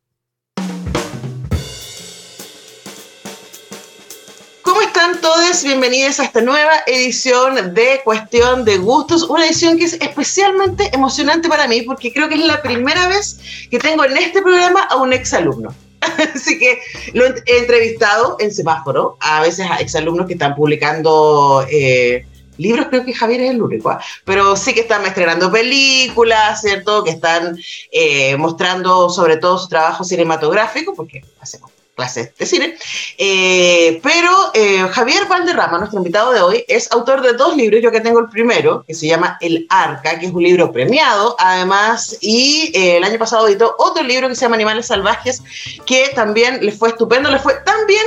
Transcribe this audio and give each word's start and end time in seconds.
¿Cómo 4.63 4.81
están 4.81 5.21
todos? 5.21 5.63
Bienvenidos 5.63 6.19
a 6.19 6.25
esta 6.25 6.41
nueva 6.41 6.73
edición 6.87 7.75
de 7.75 8.01
Cuestión 8.03 8.65
de 8.65 8.79
Gustos, 8.79 9.23
una 9.25 9.47
edición 9.47 9.79
que 9.79 9.85
es 9.85 9.93
especialmente 9.95 10.91
emocionante 10.93 11.49
para 11.49 11.69
mí 11.69 11.83
porque 11.83 12.13
creo 12.13 12.29
que 12.29 12.35
es 12.35 12.45
la 12.45 12.63
primera 12.63 13.07
vez 13.09 13.39
que 13.71 13.79
tengo 13.79 14.05
en 14.05 14.17
este 14.17 14.43
programa 14.43 14.83
a 14.83 14.97
un 14.97 15.13
exalumno. 15.13 15.75
Así 16.35 16.59
que 16.59 16.81
lo 17.13 17.27
he 17.27 17.59
entrevistado 17.59 18.37
en 18.41 18.53
semáforo, 18.53 19.17
a 19.21 19.41
veces 19.41 19.67
a 19.71 19.77
exalumnos 19.77 20.27
que 20.27 20.35
están 20.35 20.55
publicando 20.55 21.67
eh, 21.71 22.27
libros, 22.57 22.87
creo 22.89 23.05
que 23.05 23.15
Javier 23.15 23.43
es 23.43 23.51
el 23.51 23.63
único, 23.63 23.91
¿ah? 23.91 24.01
pero 24.25 24.57
sí 24.57 24.75
que 24.75 24.81
están 24.81 25.05
estrenando 25.07 25.51
películas, 25.51 26.61
¿cierto? 26.61 27.05
Que 27.05 27.11
están 27.11 27.59
eh, 27.91 28.37
mostrando 28.37 29.11
sobre 29.11 29.37
todo 29.37 29.59
su 29.59 29.69
trabajo 29.69 30.05
cinematográfico, 30.05 30.95
porque 30.95 31.25
hacemos 31.41 31.74
clases 31.95 32.37
de 32.37 32.47
cine. 32.47 32.77
Eh, 33.19 34.01
pero 34.03 34.31
eh, 34.55 34.87
Javier 34.91 35.27
Valderrama, 35.27 35.79
nuestro 35.79 35.99
invitado 35.99 36.33
de 36.33 36.41
hoy, 36.41 36.65
es 36.69 36.91
autor 36.93 37.23
de 37.23 37.33
dos 37.33 37.57
libros. 37.57 37.81
Yo 37.83 37.91
que 37.91 38.01
tengo 38.01 38.21
el 38.21 38.29
primero, 38.29 38.85
que 38.87 38.95
se 38.95 39.07
llama 39.07 39.39
El 39.41 39.67
Arca, 39.71 40.19
que 40.19 40.27
es 40.27 40.33
un 40.33 40.43
libro 40.43 40.73
premiado, 40.73 41.37
además, 41.39 42.19
y 42.21 42.71
eh, 42.75 42.97
el 42.99 43.05
año 43.05 43.19
pasado 43.19 43.49
editó 43.49 43.75
otro 43.79 44.03
libro 44.03 44.29
que 44.29 44.35
se 44.35 44.43
llama 44.43 44.57
Animales 44.57 44.87
Salvajes, 44.87 45.43
que 45.87 46.11
también 46.15 46.65
le 46.65 46.73
fue 46.73 46.91
estupendo, 46.91 47.31
le 47.31 47.39
fue 47.39 47.55
tan 47.65 47.87
bien 47.87 48.05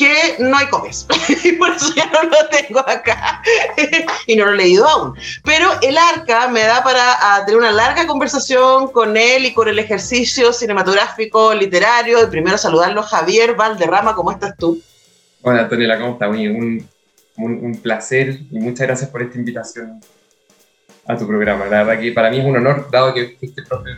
que 0.00 0.42
no 0.42 0.56
hay 0.56 0.66
copias 0.68 1.06
y 1.44 1.52
por 1.52 1.72
eso 1.72 1.92
ya 1.94 2.06
no 2.06 2.22
lo 2.22 2.48
tengo 2.48 2.80
acá 2.80 3.42
y 4.26 4.34
no 4.34 4.46
lo 4.46 4.52
he 4.52 4.56
leído 4.56 4.88
aún. 4.88 5.14
Pero 5.44 5.68
el 5.82 5.98
arca 5.98 6.48
me 6.48 6.62
da 6.62 6.82
para 6.82 7.36
a, 7.36 7.44
tener 7.44 7.60
una 7.60 7.70
larga 7.70 8.06
conversación 8.06 8.90
con 8.92 9.18
él 9.18 9.44
y 9.44 9.52
con 9.52 9.68
el 9.68 9.78
ejercicio 9.78 10.54
cinematográfico, 10.54 11.52
literario. 11.52 12.22
Y 12.24 12.26
primero 12.28 12.56
saludarlo, 12.56 13.02
Javier 13.02 13.54
Valderrama, 13.54 14.14
¿cómo 14.14 14.32
estás 14.32 14.56
tú? 14.56 14.80
Hola 15.42 15.62
Antonella, 15.64 15.98
¿cómo 15.98 16.12
estás? 16.14 16.30
Un, 16.30 16.88
un, 17.36 17.64
un 17.64 17.82
placer 17.82 18.40
y 18.50 18.58
muchas 18.58 18.86
gracias 18.86 19.10
por 19.10 19.20
esta 19.20 19.36
invitación 19.36 20.00
a 21.06 21.14
tu 21.14 21.26
programa. 21.26 21.66
La 21.66 21.84
verdad 21.84 22.00
que 22.00 22.12
para 22.12 22.30
mí 22.30 22.38
es 22.38 22.46
un 22.46 22.56
honor, 22.56 22.88
dado 22.90 23.12
que 23.12 23.36
fuiste 23.38 23.62
profe 23.64 23.90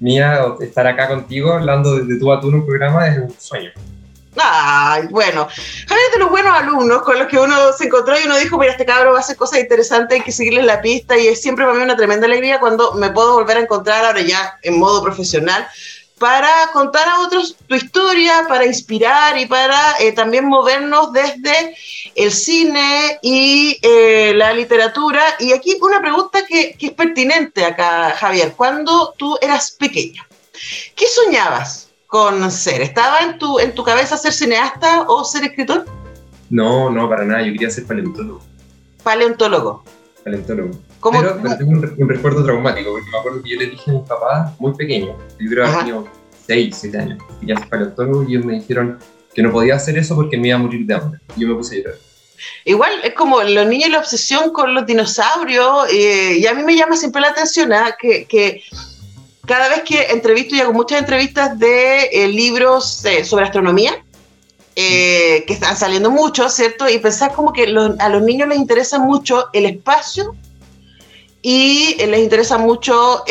mía, 0.00 0.38
estar 0.60 0.86
acá 0.86 1.08
contigo 1.08 1.54
hablando 1.54 1.96
de, 1.96 2.04
de 2.04 2.20
tú 2.20 2.30
a 2.30 2.38
tú 2.42 2.50
en 2.50 2.56
un 2.56 2.66
programa 2.66 3.08
es 3.08 3.16
un 3.16 3.30
sueño. 3.30 3.70
Ay, 4.36 5.06
bueno, 5.10 5.48
Javier 5.88 6.10
de 6.12 6.18
los 6.18 6.30
buenos 6.30 6.54
alumnos 6.54 7.02
con 7.02 7.18
los 7.18 7.26
que 7.28 7.38
uno 7.38 7.72
se 7.72 7.84
encontró 7.84 8.18
y 8.18 8.26
uno 8.26 8.36
dijo, 8.36 8.58
mira, 8.58 8.72
este 8.72 8.84
cabro 8.84 9.12
va 9.12 9.18
a 9.18 9.20
hacer 9.20 9.36
cosas 9.36 9.60
interesantes, 9.60 10.18
hay 10.18 10.24
que 10.24 10.32
seguirle 10.32 10.62
la 10.62 10.80
pista 10.80 11.16
y 11.16 11.28
es 11.28 11.40
siempre 11.40 11.64
para 11.64 11.76
mí 11.76 11.82
una 11.82 11.96
tremenda 11.96 12.26
alegría 12.26 12.60
cuando 12.60 12.92
me 12.94 13.10
puedo 13.10 13.32
volver 13.34 13.56
a 13.56 13.60
encontrar 13.60 14.04
ahora 14.04 14.20
ya 14.20 14.58
en 14.62 14.78
modo 14.78 15.02
profesional 15.02 15.66
para 16.18 16.50
contar 16.72 17.08
a 17.08 17.20
otros 17.20 17.56
tu 17.66 17.74
historia, 17.74 18.46
para 18.48 18.64
inspirar 18.64 19.38
y 19.38 19.46
para 19.46 19.96
eh, 20.00 20.12
también 20.12 20.46
movernos 20.46 21.12
desde 21.12 21.76
el 22.14 22.32
cine 22.32 23.18
y 23.22 23.78
eh, 23.82 24.32
la 24.34 24.52
literatura. 24.52 25.22
Y 25.38 25.52
aquí 25.52 25.76
una 25.80 26.00
pregunta 26.00 26.46
que, 26.46 26.74
que 26.78 26.86
es 26.86 26.92
pertinente 26.92 27.64
acá, 27.64 28.14
Javier. 28.18 28.54
Cuando 28.56 29.14
tú 29.18 29.36
eras 29.42 29.72
pequeño, 29.72 30.24
¿qué 30.94 31.06
soñabas? 31.06 31.85
Con 32.06 32.50
ser? 32.50 32.82
¿Estaba 32.82 33.20
en 33.20 33.38
tu, 33.38 33.58
en 33.58 33.74
tu 33.74 33.82
cabeza 33.82 34.16
ser 34.16 34.32
cineasta 34.32 35.02
o 35.08 35.24
ser 35.24 35.44
escritor? 35.44 35.84
No, 36.50 36.90
no, 36.90 37.08
para 37.08 37.24
nada. 37.24 37.42
Yo 37.42 37.52
quería 37.52 37.70
ser 37.70 37.86
paleontólogo. 37.86 38.40
Paleontólogo. 39.02 39.84
Paleontólogo. 40.24 40.70
¿Cómo, 41.00 41.20
pero, 41.20 41.38
pero 41.42 41.56
tengo 41.56 41.70
un, 41.72 41.94
un, 41.98 42.08
recuerdo 42.08 42.44
traumático, 42.44 42.90
porque 42.90 43.10
me 43.10 43.18
acuerdo 43.18 43.42
que 43.42 43.50
yo 43.50 43.58
le 43.58 43.66
dije 43.66 43.90
a 43.90 43.94
mis 43.94 44.08
papás, 44.08 44.58
muy 44.58 44.74
pequeño, 44.74 45.16
yo 45.38 45.50
creo 45.50 45.64
que 45.64 45.70
había 45.70 45.78
tenido 45.78 46.08
6, 46.46 46.76
7 46.80 46.98
años, 46.98 47.22
que 47.22 47.40
quería 47.40 47.58
ser 47.58 47.68
paleontólogo 47.68 48.24
y 48.24 48.32
ellos 48.32 48.44
me 48.44 48.54
dijeron 48.54 48.98
que 49.34 49.42
no 49.42 49.52
podía 49.52 49.76
hacer 49.76 49.98
eso 49.98 50.16
porque 50.16 50.36
me 50.36 50.48
iba 50.48 50.56
a 50.56 50.60
morir 50.60 50.86
de 50.86 50.94
hambre. 50.94 51.20
Y 51.36 51.42
yo 51.42 51.48
me 51.48 51.54
puse 51.54 51.76
a 51.76 51.78
llorar. 51.78 51.98
Igual 52.64 52.92
es 53.04 53.14
como 53.14 53.42
los 53.42 53.66
niños 53.66 53.90
la 53.90 53.98
obsesión 53.98 54.50
con 54.52 54.74
los 54.74 54.86
dinosaurios, 54.86 55.88
eh, 55.92 56.38
y 56.38 56.46
a 56.46 56.54
mí 56.54 56.62
me 56.62 56.76
llama 56.76 56.96
siempre 56.96 57.20
la 57.20 57.28
atención 57.28 57.72
¿eh? 57.72 57.94
que, 57.98 58.26
que 58.26 58.62
cada 59.46 59.68
vez 59.68 59.82
que 59.82 60.02
entrevisto 60.10 60.54
y 60.54 60.60
hago 60.60 60.72
muchas 60.72 61.00
entrevistas 61.00 61.58
de 61.58 62.04
eh, 62.12 62.28
libros 62.28 63.04
eh, 63.04 63.24
sobre 63.24 63.44
astronomía, 63.44 64.04
eh, 64.74 65.44
que 65.46 65.54
están 65.54 65.76
saliendo 65.76 66.10
mucho, 66.10 66.48
¿cierto? 66.50 66.88
Y 66.88 66.98
pensar 66.98 67.32
como 67.32 67.52
que 67.52 67.66
los, 67.66 67.98
a 67.98 68.08
los 68.08 68.22
niños 68.22 68.48
les 68.48 68.58
interesa 68.58 68.98
mucho 68.98 69.46
el 69.52 69.64
espacio 69.64 70.34
y 71.40 71.94
les 71.96 72.20
interesa 72.20 72.58
mucho 72.58 73.24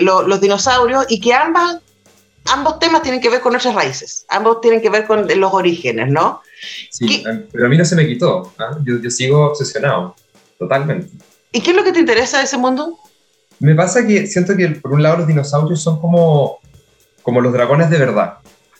lo, 0.00 0.22
los 0.22 0.40
dinosaurios 0.40 1.06
y 1.08 1.18
que 1.18 1.32
ambas, 1.32 1.78
ambos 2.44 2.78
temas 2.78 3.02
tienen 3.02 3.20
que 3.20 3.30
ver 3.30 3.40
con 3.40 3.52
nuestras 3.52 3.74
raíces, 3.74 4.26
ambos 4.28 4.60
tienen 4.60 4.80
que 4.80 4.90
ver 4.90 5.06
con 5.06 5.26
los 5.26 5.52
orígenes, 5.52 6.08
¿no? 6.08 6.42
Sí, 6.90 7.24
pero 7.50 7.66
a 7.66 7.68
mí 7.68 7.76
no 7.76 7.84
se 7.84 7.96
me 7.96 8.06
quitó, 8.06 8.52
¿eh? 8.58 8.76
yo, 8.84 8.98
yo 9.00 9.10
sigo 9.10 9.46
obsesionado, 9.46 10.14
totalmente. 10.58 11.10
¿Y 11.52 11.60
qué 11.60 11.70
es 11.70 11.76
lo 11.76 11.84
que 11.84 11.92
te 11.92 12.00
interesa 12.00 12.38
de 12.38 12.44
ese 12.44 12.58
mundo? 12.58 12.98
Me 13.60 13.74
pasa 13.74 14.06
que 14.06 14.26
siento 14.26 14.56
que 14.56 14.68
por 14.68 14.92
un 14.92 15.02
lado 15.02 15.18
los 15.18 15.26
dinosaurios 15.26 15.82
son 15.82 16.00
como, 16.00 16.58
como 17.22 17.40
los 17.40 17.52
dragones 17.52 17.90
de 17.90 17.98
verdad. 17.98 18.34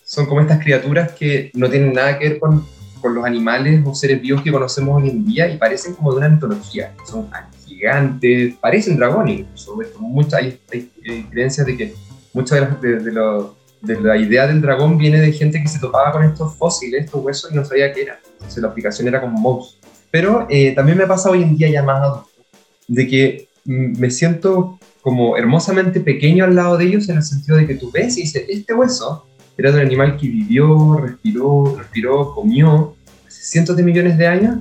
Son 0.04 0.26
como 0.26 0.40
estas 0.40 0.62
criaturas 0.62 1.12
que 1.12 1.50
no 1.54 1.68
tienen 1.68 1.92
nada 1.92 2.18
que 2.18 2.28
ver 2.28 2.38
con, 2.38 2.64
con 3.00 3.14
los 3.14 3.24
animales 3.24 3.82
o 3.84 3.94
seres 3.94 4.20
vivos 4.20 4.42
que 4.42 4.52
conocemos 4.52 5.02
hoy 5.02 5.10
en 5.10 5.24
día 5.26 5.48
y 5.48 5.58
parecen 5.58 5.94
como 5.94 6.12
de 6.12 6.18
una 6.18 6.28
mitología. 6.28 6.94
Son 7.04 7.28
gigantes, 7.66 8.54
parecen 8.60 8.96
dragones. 8.96 9.46
Muchas, 9.98 10.34
hay, 10.34 10.60
hay, 10.72 10.90
hay, 11.06 11.22
creencias 11.24 11.66
de 11.66 11.76
que 11.76 11.94
muchas 12.32 12.80
de, 12.80 14.00
la 14.00 14.16
idea 14.16 14.46
del 14.46 14.60
dragón 14.60 14.96
viene 14.96 15.20
de 15.20 15.32
gente 15.32 15.60
que 15.60 15.68
se 15.68 15.78
topaba 15.78 16.12
con 16.12 16.24
estos 16.24 16.56
fósiles, 16.56 17.04
estos 17.04 17.24
huesos 17.24 17.50
y 17.52 17.54
no 17.54 17.64
sabía 17.64 17.92
qué 17.92 18.02
era. 18.02 18.20
Entonces 18.32 18.62
la 18.62 18.68
aplicación 18.68 19.08
era 19.08 19.20
como 19.20 19.38
monstruos. 19.38 19.78
Pero 20.10 20.46
eh, 20.48 20.72
también 20.74 20.98
me 20.98 21.06
pasa 21.06 21.30
hoy 21.30 21.42
en 21.42 21.56
día 21.56 21.68
ya 21.68 21.82
más 21.82 22.20
de 22.86 23.06
que 23.06 23.47
me 23.68 24.10
siento 24.10 24.78
como 25.02 25.36
hermosamente 25.36 26.00
pequeño 26.00 26.44
al 26.44 26.54
lado 26.54 26.78
de 26.78 26.86
ellos 26.86 27.08
en 27.08 27.18
el 27.18 27.22
sentido 27.22 27.58
de 27.58 27.66
que 27.66 27.74
tú 27.74 27.90
ves 27.90 28.16
y 28.16 28.22
dices, 28.22 28.44
este 28.48 28.72
hueso 28.72 29.26
era 29.58 29.70
de 29.70 29.80
un 29.80 29.86
animal 29.86 30.16
que 30.16 30.26
vivió, 30.26 30.98
respiró, 31.02 31.76
respiró, 31.76 32.34
comió 32.34 32.96
hace 33.26 33.42
cientos 33.42 33.76
de 33.76 33.82
millones 33.82 34.16
de 34.16 34.26
años 34.26 34.58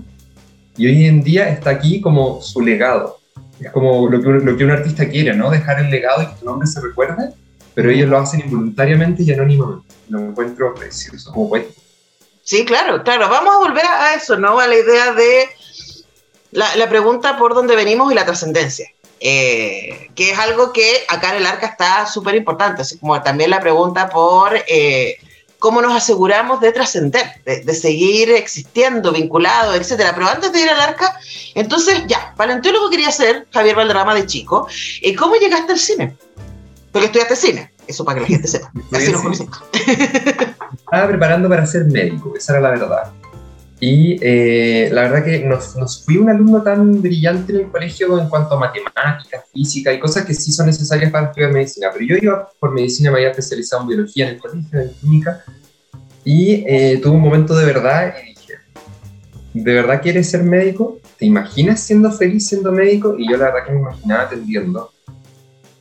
y 0.75 0.87
hoy 0.87 1.05
en 1.05 1.23
día 1.23 1.47
está 1.49 1.69
aquí 1.69 2.01
como 2.01 2.41
su 2.41 2.61
legado. 2.61 3.17
Es 3.59 3.71
como 3.71 4.09
lo 4.09 4.21
que, 4.21 4.29
lo 4.29 4.57
que 4.57 4.63
un 4.65 4.71
artista 4.71 5.07
quiere, 5.07 5.33
¿no? 5.35 5.49
Dejar 5.49 5.79
el 5.79 5.89
legado 5.89 6.23
y 6.23 6.27
que 6.27 6.39
tu 6.39 6.45
nombre 6.45 6.67
se 6.67 6.81
recuerde, 6.81 7.29
pero 7.73 7.89
ellos 7.89 8.09
lo 8.09 8.17
hacen 8.17 8.41
involuntariamente 8.41 9.23
y 9.23 9.31
anónimamente. 9.31 9.87
Lo 10.09 10.19
encuentro 10.19 10.75
precioso, 10.75 11.31
como 11.31 11.49
poético. 11.49 11.81
Sí, 12.43 12.65
claro, 12.65 13.03
claro. 13.03 13.29
Vamos 13.29 13.55
a 13.55 13.59
volver 13.59 13.85
a 13.85 14.13
eso, 14.15 14.37
¿no? 14.37 14.59
A 14.59 14.67
la 14.67 14.75
idea 14.75 15.13
de 15.13 15.45
la, 16.51 16.75
la 16.75 16.89
pregunta 16.89 17.37
por 17.37 17.53
dónde 17.53 17.75
venimos 17.75 18.11
y 18.11 18.15
la 18.15 18.25
trascendencia. 18.25 18.87
Eh, 19.19 20.09
que 20.15 20.31
es 20.31 20.39
algo 20.39 20.71
que 20.71 21.03
acá 21.07 21.31
en 21.31 21.37
el 21.37 21.45
arca 21.45 21.65
está 21.67 22.05
súper 22.05 22.35
importante, 22.35 22.83
así 22.83 22.99
como 22.99 23.19
también 23.23 23.49
la 23.49 23.59
pregunta 23.59 24.09
por 24.09 24.51
eh, 24.67 25.17
cómo 25.57 25.81
nos 25.81 25.95
aseguramos 25.95 26.61
de 26.61 26.71
trascender, 26.71 27.25
de, 27.43 27.61
de, 27.61 27.73
seguir 27.73 28.29
existiendo, 28.31 29.11
vinculado, 29.11 29.73
etcétera. 29.73 30.13
Pero 30.13 30.27
antes 30.27 30.51
de 30.51 30.61
ir 30.61 30.69
al 30.69 30.79
arca, 30.79 31.19
entonces 31.55 32.03
ya, 32.07 32.33
paleontólogo 32.37 32.89
quería 32.89 33.11
ser 33.11 33.47
Javier 33.51 33.75
Valderrama 33.75 34.13
de 34.13 34.27
chico. 34.27 34.67
¿Y 35.01 35.15
cómo 35.15 35.35
llegaste 35.35 35.71
al 35.71 35.79
cine? 35.79 36.15
Porque 36.91 37.07
estudiaste 37.07 37.35
cine, 37.35 37.71
eso 37.87 38.05
para 38.05 38.15
que 38.15 38.21
la 38.21 38.27
gente 38.27 38.47
sepa. 38.47 38.71
Así 38.91 39.11
nos. 39.11 39.39
Estaba 40.87 41.07
preparando 41.07 41.49
para 41.49 41.65
ser 41.65 41.85
médico, 41.85 42.33
esa 42.37 42.53
era 42.53 42.61
la 42.61 42.69
verdad. 42.69 43.11
Y 43.79 44.17
eh, 44.21 44.89
la 44.91 45.03
verdad 45.03 45.23
que 45.23 45.39
nos 45.45 46.03
fui 46.03 46.17
un 46.17 46.29
alumno 46.29 46.63
tan 46.63 46.99
brillante 46.99 47.53
en 47.53 47.59
el 47.59 47.67
colegio 47.67 48.19
en 48.19 48.27
cuanto 48.27 48.55
a 48.55 48.59
matemáticas, 48.59 49.43
física 49.53 49.93
y 49.93 49.99
cosas 49.99 50.25
que 50.25 50.33
sí 50.33 50.51
son 50.51 50.65
necesarias 50.65 51.11
para 51.11 51.27
estudiar 51.27 51.51
medicina. 51.51 51.89
Pero 51.93 52.05
yo 52.05 52.17
iba 52.17 52.49
por 52.59 52.73
medicina, 52.73 53.11
me 53.11 53.17
había 53.17 53.29
especializado 53.29 53.83
en 53.83 53.89
biología 53.89 54.27
en 54.27 54.35
el 54.35 54.41
colegio, 54.41 54.79
en 54.79 54.89
química. 54.93 55.43
Y 56.25 56.63
eh, 56.67 56.99
tuve 57.01 57.15
un 57.15 57.21
momento 57.21 57.55
de 57.55 57.65
verdad 57.65 58.15
y 58.23 58.29
dije, 58.29 58.53
¿de 59.53 59.73
verdad 59.73 60.01
quieres 60.01 60.27
ser 60.27 60.41
médico? 60.41 60.99
¿Te 61.19 61.25
imaginas 61.25 61.79
siendo 61.79 62.11
feliz 62.11 62.47
siendo 62.47 62.71
médico? 62.71 63.15
Y 63.17 63.29
yo 63.29 63.37
la 63.37 63.45
verdad 63.45 63.65
que 63.67 63.73
me 63.73 63.79
imaginaba 63.79 64.23
atendiendo 64.23 64.91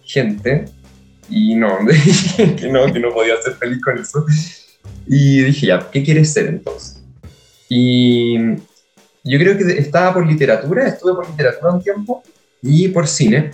gente 0.03 0.67
y 1.31 1.55
no, 1.55 1.79
que 2.37 2.69
no, 2.69 2.93
que 2.93 3.01
no 3.01 3.11
podía 3.11 3.41
ser 3.41 3.55
feliz 3.55 3.81
con 3.83 3.99
eso. 3.99 4.27
Y 5.07 5.41
dije, 5.45 5.69
ya, 5.69 5.91
¿qué 5.91 6.03
quieres 6.03 6.33
ser 6.33 6.47
entonces? 6.47 6.96
Y 7.69 8.37
yo 9.25 9.39
creo 9.39 9.59
que 9.59 9.79
estaba 9.79 10.15
por 10.15 10.27
literatura, 10.27 10.87
estuve 10.87 11.15
por 11.15 11.29
literatura 11.29 11.73
un 11.73 11.83
tiempo 11.83 12.23
y 12.63 12.89
por 12.89 13.09
cine, 13.09 13.51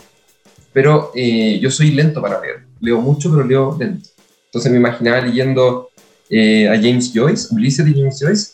pero 0.72 1.10
eh, 1.14 1.58
yo 1.60 1.70
soy 1.70 1.92
lento 1.92 2.20
para 2.20 2.40
leer. 2.40 2.64
Leo 2.80 3.00
mucho, 3.00 3.30
pero 3.30 3.44
leo 3.44 3.76
lento. 3.78 4.08
Entonces 4.46 4.70
me 4.70 4.78
imaginaba 4.78 5.20
leyendo 5.20 5.90
eh, 6.28 6.68
a 6.68 6.74
James 6.74 7.10
Joyce, 7.14 7.54
Ulises 7.54 7.86
de 7.86 7.92
James 7.92 8.18
Joyce, 8.20 8.52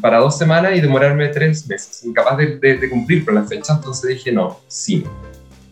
para 0.00 0.18
dos 0.18 0.38
semanas 0.38 0.72
y 0.76 0.80
demorarme 0.80 1.28
tres 1.28 1.66
meses, 1.68 2.04
incapaz 2.04 2.38
de, 2.38 2.56
de, 2.58 2.88
cumplir 2.88 3.24
con 3.24 3.34
la 3.34 3.44
fecha, 3.44 3.74
entonces 3.74 4.08
dije, 4.08 4.32
no, 4.32 4.60
cine. 4.68 5.04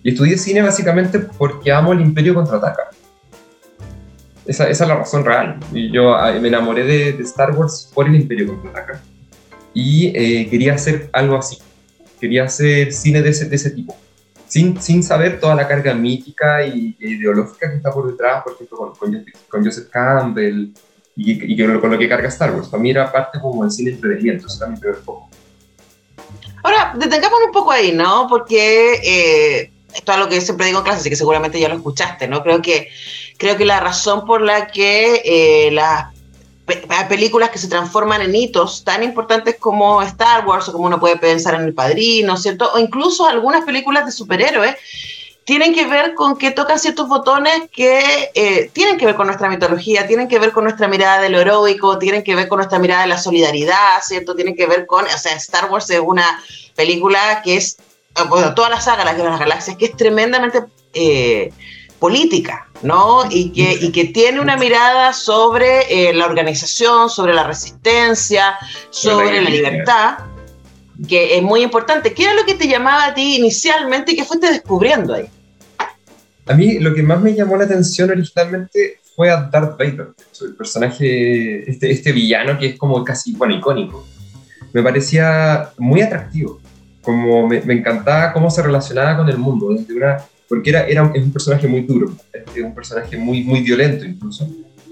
Y 0.03 0.11
estudié 0.11 0.37
cine 0.37 0.63
básicamente 0.63 1.19
porque 1.19 1.73
amo 1.73 1.93
el 1.93 2.01
Imperio 2.01 2.35
Contraataca. 2.35 2.91
Esa, 4.47 4.69
esa 4.69 4.85
es 4.85 4.89
la 4.89 4.97
razón 4.97 5.25
real. 5.25 5.59
Y 5.73 5.91
yo 5.91 6.15
ah, 6.15 6.33
me 6.33 6.49
enamoré 6.49 6.85
de, 6.85 7.13
de 7.13 7.23
Star 7.23 7.53
Wars 7.57 7.91
por 7.95 8.07
el 8.07 8.15
Imperio 8.15 8.47
Contraataca. 8.49 9.03
Y 9.81 10.09
eh, 10.09 10.49
quería 10.51 10.75
hacer 10.75 11.09
algo 11.13 11.37
así. 11.37 11.57
Quería 12.21 12.45
hacer 12.45 12.93
cine 12.93 13.23
de 13.23 13.31
ese, 13.31 13.49
de 13.49 13.55
ese 13.55 13.71
tipo. 13.71 13.97
Sin, 14.49 14.83
sin, 14.83 15.05
saber 15.05 15.39
toda 15.39 15.55
la 15.55 15.69
carga 15.69 15.95
mítica 15.95 16.67
y, 16.67 16.97
e 16.99 17.11
ideológica 17.11 17.71
que 17.71 17.77
está 17.77 17.93
por 17.93 18.11
detrás, 18.11 18.43
por 18.43 18.55
ejemplo, 18.55 18.93
con, 18.99 19.25
con, 19.49 19.65
Joseph 19.65 19.89
Campbell, 19.89 20.73
y, 21.15 21.53
y 21.53 21.81
con 21.81 21.93
lo 21.93 21.97
que 21.99 22.09
carga 22.09 22.27
Star 22.27 22.57
Wars. 22.57 22.67
Para 22.67 22.83
mí 22.83 22.91
era 22.91 23.13
parte 23.13 23.39
como 23.39 23.65
el 23.65 23.71
cine 23.71 23.93
entretenimiento, 23.93 24.49
eso 24.49 24.65
era 24.65 24.73
mi 24.73 24.81
primer. 24.81 24.99
Ahora, 26.65 26.95
detengamos 26.97 27.39
un 27.47 27.53
poco 27.53 27.71
ahí, 27.71 27.93
¿no? 27.93 28.27
Porque 28.29 28.95
eh, 29.05 29.71
esto 29.95 30.13
es 30.13 30.19
lo 30.19 30.29
que 30.29 30.41
siempre 30.41 30.67
digo 30.67 30.79
en 30.79 30.85
clase, 30.87 31.01
así 31.03 31.11
que 31.11 31.15
seguramente 31.15 31.61
ya 31.61 31.69
lo 31.69 31.77
escuchaste, 31.77 32.27
¿no? 32.27 32.43
Creo 32.43 32.61
que, 32.61 32.89
creo 33.37 33.57
que 33.57 33.65
la 33.65 33.79
razón 33.79 34.27
por 34.27 34.41
la 34.41 34.67
que 34.67 35.23
eh, 35.25 35.71
las 35.71 36.18
películas 37.09 37.51
que 37.51 37.59
se 37.59 37.69
transforman 37.69 38.23
en 38.23 38.35
hitos 38.35 38.85
tan 38.85 39.03
importantes 39.03 39.57
como 39.57 40.03
Star 40.03 40.47
Wars 40.47 40.69
o 40.69 40.73
como 40.73 40.87
uno 40.87 41.01
puede 41.01 41.17
pensar 41.17 41.55
en 41.55 41.63
El 41.63 41.75
Padrino, 41.75 42.37
¿cierto? 42.37 42.71
O 42.73 42.79
incluso 42.79 43.27
algunas 43.27 43.65
películas 43.65 44.07
de 44.07 44.13
superhéroes 44.13 44.77
tienen 45.49 45.75
que 45.75 45.87
ver 45.87 46.13
con 46.13 46.37
que 46.37 46.51
tocan 46.51 46.79
ciertos 46.79 47.09
botones 47.09 47.71
que 47.73 48.31
eh, 48.35 48.71
tienen 48.75 48.99
que 48.99 49.07
ver 49.07 49.15
con 49.15 49.29
nuestra 49.29 49.49
mitología, 49.49 50.07
tienen 50.07 50.29
que 50.29 50.39
ver 50.39 50.53
con 50.53 50.65
nuestra 50.65 50.89
mirada 50.89 51.23
de 51.23 51.31
lo 51.31 51.41
heroico, 51.41 51.99
tienen 51.99 52.23
que 52.23 52.35
ver 52.35 52.49
con 52.49 52.59
nuestra 52.59 52.79
mirada 52.79 53.01
de 53.01 53.09
la 53.09 53.17
solidaridad, 53.17 54.03
¿cierto? 54.03 54.35
Tienen 54.35 54.55
que 54.55 54.67
ver 54.67 54.85
con, 54.85 55.07
o 55.07 55.19
sea, 55.19 55.33
Star 55.37 55.71
Wars 55.71 55.89
es 55.89 56.01
una 56.01 56.45
película 56.77 57.41
que 57.43 57.57
es, 57.57 57.79
bueno, 58.29 58.53
toda 58.53 58.69
la 58.69 58.79
saga, 58.79 59.11
de 59.11 59.25
las 59.25 59.41
Galaxias, 59.41 59.79
que 59.79 59.87
es 59.87 59.97
tremendamente 59.97 60.65
eh, 60.93 61.51
política, 61.99 62.69
¿no? 62.83 63.25
Y 63.31 63.51
que, 63.51 63.79
y 63.81 63.93
que 63.93 64.07
tiene 64.07 64.41
una 64.41 64.57
mirada 64.57 65.13
sobre 65.13 66.09
eh, 66.09 66.15
la 66.15 66.27
organización, 66.27 67.11
sobre 67.11 67.35
la 67.35 67.45
resistencia, 67.45 68.57
sobre 68.91 69.43
la 69.43 69.51
libertad 69.51 70.19
que 71.07 71.37
es 71.37 71.43
muy 71.43 71.63
importante. 71.63 72.13
¿Qué 72.13 72.25
era 72.25 72.35
lo 72.35 72.45
que 72.45 72.55
te 72.55 72.67
llamaba 72.67 73.07
a 73.07 73.15
ti 73.15 73.37
inicialmente 73.37 74.13
y 74.13 74.17
qué 74.17 74.25
fuiste 74.25 74.51
descubriendo 74.51 75.15
ahí? 75.15 75.27
A 76.47 76.55
mí 76.55 76.79
lo 76.79 76.95
que 76.95 77.03
más 77.03 77.21
me 77.21 77.35
llamó 77.35 77.57
la 77.57 77.65
atención 77.65 78.11
originalmente 78.11 79.01
fue 79.15 79.31
a 79.31 79.43
Darth 79.43 79.79
Vader, 79.79 80.09
el 80.41 80.55
personaje, 80.55 81.69
este, 81.69 81.91
este 81.91 82.13
villano 82.13 82.59
que 82.59 82.69
es 82.69 82.79
como 82.79 83.05
casi, 83.05 83.35
bueno, 83.35 83.55
icónico. 83.55 84.07
Me 84.73 84.83
parecía 84.83 85.71
muy 85.77 86.01
atractivo, 86.01 86.61
como 87.03 87.47
me, 87.47 87.59
encantaba 87.59 88.33
cómo 88.33 88.51
se 88.51 88.63
relacionaba 88.63 89.17
con 89.17 89.29
el 89.29 89.39
mundo, 89.39 89.71
desde 89.71 89.95
una, 89.95 90.19
porque 90.49 90.71
era, 90.71 90.87
era, 90.87 91.11
es 91.15 91.23
un 91.23 91.33
personaje 91.33 91.69
muy 91.69 91.83
duro, 91.83 92.15
es 92.33 92.63
un 92.63 92.75
personaje 92.75 93.17
muy, 93.17 93.45
muy 93.45 93.61
violento 93.61 94.05
incluso, 94.05 94.49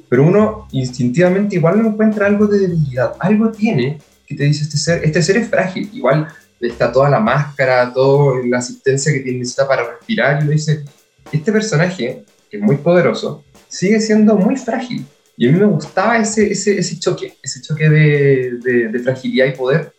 pero 0.09 0.25
uno 0.25 0.69
instintivamente 0.73 1.57
igual 1.57 1.83
no 1.83 1.89
encuentra 1.89 2.27
algo 2.27 2.47
de 2.47 2.61
debilidad, 2.61 3.15
algo 3.19 3.51
tiene 3.51 3.99
que 4.27 4.35
te 4.35 4.45
dice 4.45 4.65
este 4.65 4.77
ser, 4.77 5.05
este 5.05 5.23
ser 5.23 5.37
es 5.37 5.49
frágil, 5.49 5.89
igual 5.93 6.27
está 6.61 6.91
toda 6.91 7.09
la 7.09 7.21
máscara, 7.21 7.93
toda 7.93 8.45
la 8.45 8.59
asistencia 8.59 9.13
que 9.13 9.21
tiene 9.21 9.39
necesita 9.39 9.69
para 9.69 9.89
respirar, 9.89 10.41
y 10.41 10.45
uno 10.45 10.53
dice, 10.53 10.85
este 11.31 11.53
personaje, 11.53 12.25
que 12.51 12.57
es 12.57 12.63
muy 12.63 12.77
poderoso, 12.77 13.45
sigue 13.69 14.01
siendo 14.01 14.37
muy 14.37 14.57
frágil. 14.57 15.05
Y 15.37 15.49
a 15.49 15.53
mí 15.53 15.59
me 15.59 15.67
gustaba 15.67 16.17
ese, 16.17 16.51
ese, 16.51 16.79
ese 16.79 16.99
choque, 16.99 17.35
ese 17.43 17.61
choque 17.61 17.91
de, 17.91 18.89
de, 18.91 18.99
fragilidad 19.01 19.47
y 19.47 19.53
poder, 19.53 19.93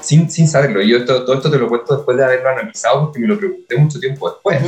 sin, 0.00 0.30
sin 0.30 0.48
saberlo. 0.48 0.82
Y 0.82 0.90
yo 0.90 1.04
todo 1.04 1.34
esto 1.34 1.50
te 1.50 1.58
lo 1.58 1.68
cuento 1.68 1.96
después 1.96 2.16
de 2.16 2.24
haberlo 2.24 2.48
analizado, 2.50 3.04
porque 3.04 3.20
me 3.20 3.28
lo 3.28 3.38
pregunté 3.38 3.76
mucho 3.76 4.00
tiempo 4.00 4.30
después. 4.30 4.60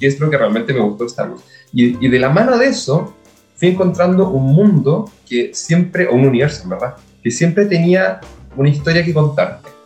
y 0.00 0.06
es 0.06 0.20
lo 0.20 0.30
que 0.30 0.38
realmente 0.38 0.72
me 0.72 0.80
gustó 0.80 1.06
Star 1.06 1.30
Wars. 1.30 1.42
Y, 1.72 2.04
y, 2.04 2.08
de 2.08 2.18
la 2.18 2.28
mano 2.28 2.56
de 2.56 2.66
eso, 2.66 3.14
fui 3.54 3.68
encontrando 3.68 4.28
un 4.28 4.44
mundo 4.54 5.10
que 5.28 5.52
siempre, 5.54 6.06
o 6.06 6.14
un 6.14 6.26
universo, 6.26 6.68
¿verdad? 6.68 6.94
Que 7.22 7.30
siempre 7.30 7.66
tenía 7.66 8.20
una 8.56 8.68
historia 8.68 9.04
que 9.04 9.12
contarte 9.12 9.76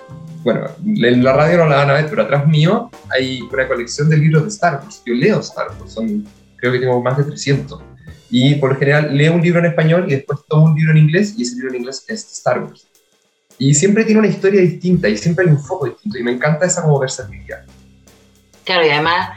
bueno, 0.43 0.69
en 0.85 1.23
la 1.23 1.35
radio 1.35 1.59
no 1.59 1.69
la 1.69 1.77
van 1.77 1.91
a 1.91 1.95
ver, 1.95 2.07
pero 2.09 2.23
atrás 2.23 2.47
mío 2.47 2.91
hay 3.11 3.41
una 3.43 3.69
colección 3.69 4.09
de 4.09 4.17
libros 4.17 4.43
de 4.45 4.49
Star 4.49 4.81
Wars. 4.83 5.03
Yo 5.05 5.15
leo 5.15 5.41
Star 5.41 5.69
Wars, 5.79 5.93
son, 5.93 6.27
creo 6.57 6.73
que 6.73 6.79
tengo 6.79 7.03
más 7.03 7.19
de 7.19 7.25
300. 7.25 7.83
Y 8.31 8.55
por 8.55 8.73
lo 8.73 8.79
general 8.79 9.15
leo 9.17 9.35
un 9.35 9.43
libro 9.43 9.61
en 9.61 9.67
español 9.67 10.05
y 10.07 10.13
después 10.13 10.41
tomo 10.49 10.67
un 10.67 10.77
libro 10.77 10.93
en 10.93 10.99
inglés 10.99 11.35
y 11.37 11.43
ese 11.43 11.57
libro 11.57 11.71
en 11.71 11.77
inglés 11.81 12.05
es 12.09 12.33
Star 12.33 12.63
Wars. 12.63 12.87
Y 13.61 13.75
siempre 13.75 14.05
tiene 14.05 14.21
una 14.21 14.29
historia 14.29 14.63
distinta 14.63 15.07
y 15.07 15.19
siempre 15.19 15.45
hay 15.45 15.53
un 15.53 15.63
foco 15.63 15.85
distinto 15.85 16.19
y 16.19 16.23
me 16.23 16.33
encanta 16.33 16.65
esa 16.65 16.83
como 16.83 16.99
versatilidad. 16.99 17.63
Claro, 18.65 18.87
y 18.87 18.89
además 18.89 19.29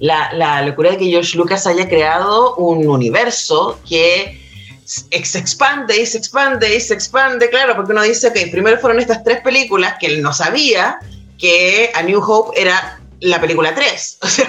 la, 0.00 0.32
la 0.32 0.62
locura 0.62 0.90
de 0.90 0.98
que 0.98 1.06
George 1.06 1.38
Lucas 1.38 1.64
haya 1.64 1.88
creado 1.88 2.56
un 2.56 2.88
universo 2.88 3.80
que 3.88 4.36
se 4.84 5.38
expande 5.38 6.00
y 6.00 6.06
se 6.06 6.18
expande 6.18 6.74
y 6.74 6.80
se 6.80 6.94
expande, 6.94 7.48
claro, 7.50 7.76
porque 7.76 7.92
uno 7.92 8.02
dice, 8.02 8.32
que 8.32 8.48
primero 8.48 8.78
fueron 8.78 8.98
estas 8.98 9.22
tres 9.22 9.42
películas 9.42 9.94
que 10.00 10.06
él 10.06 10.22
no 10.22 10.32
sabía 10.32 10.98
que 11.38 11.92
A 11.94 12.02
New 12.02 12.20
Hope 12.20 12.60
era 12.60 12.97
la 13.20 13.40
película 13.40 13.74
3. 13.74 14.18
O 14.22 14.28
sea, 14.28 14.48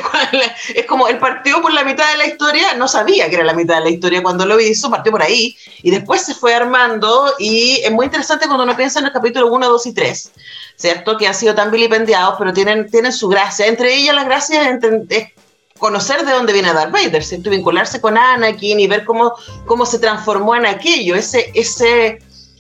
es 0.75 0.85
como 0.85 1.07
él 1.07 1.17
partió 1.17 1.61
por 1.61 1.73
la 1.73 1.83
mitad 1.83 2.09
de 2.11 2.17
la 2.17 2.25
historia, 2.25 2.73
no 2.75 2.87
sabía 2.87 3.29
que 3.29 3.35
era 3.35 3.43
la 3.43 3.53
mitad 3.53 3.77
de 3.77 3.83
la 3.85 3.89
historia 3.89 4.21
cuando 4.21 4.45
lo 4.45 4.59
hizo, 4.59 4.89
partió 4.89 5.11
por 5.11 5.21
ahí, 5.21 5.55
y 5.81 5.91
después 5.91 6.21
se 6.21 6.35
fue 6.35 6.53
armando, 6.53 7.33
y 7.39 7.81
es 7.83 7.91
muy 7.91 8.05
interesante 8.05 8.45
cuando 8.45 8.63
uno 8.63 8.75
piensa 8.75 8.99
en 8.99 9.05
el 9.05 9.11
capítulo 9.11 9.47
1, 9.47 9.69
2 9.69 9.85
y 9.87 9.93
3, 9.93 10.31
¿cierto? 10.75 11.17
Que 11.17 11.27
han 11.27 11.35
sido 11.35 11.55
tan 11.55 11.71
vilipendiados, 11.71 12.35
pero 12.37 12.53
tienen, 12.53 12.89
tienen 12.89 13.13
su 13.13 13.27
gracia. 13.29 13.67
Entre 13.67 13.95
ellas 13.95 14.15
las 14.15 14.25
gracias 14.25 14.67
es 15.09 15.27
conocer 15.79 16.25
de 16.25 16.31
dónde 16.31 16.53
viene 16.53 16.73
Darth 16.73 16.91
Vader, 16.91 17.23
¿cierto? 17.23 17.49
vincularse 17.49 18.01
con 18.01 18.17
Anakin 18.17 18.79
y 18.79 18.87
ver 18.87 19.05
cómo, 19.05 19.33
cómo 19.65 19.85
se 19.85 19.97
transformó 19.97 20.55
en 20.55 20.65
aquello, 20.65 21.15
ese, 21.15 21.51
ese, 21.55 22.19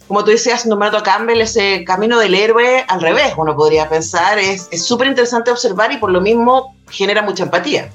como 0.09 0.25
tú 0.25 0.31
decías, 0.31 0.65
a 0.65 1.03
Campbell, 1.03 1.39
ese 1.39 1.83
camino 1.85 2.17
del 2.17 2.33
héroe 2.33 2.83
al 2.87 2.99
revés, 2.99 3.31
uno 3.37 3.55
podría 3.55 3.87
pensar, 3.87 4.39
es 4.39 4.67
súper 4.83 5.07
interesante 5.07 5.51
observar 5.51 5.91
y 5.91 5.97
por 5.97 6.09
lo 6.09 6.19
mismo 6.19 6.75
genera 6.89 7.21
mucha 7.21 7.43
empatía. 7.43 7.91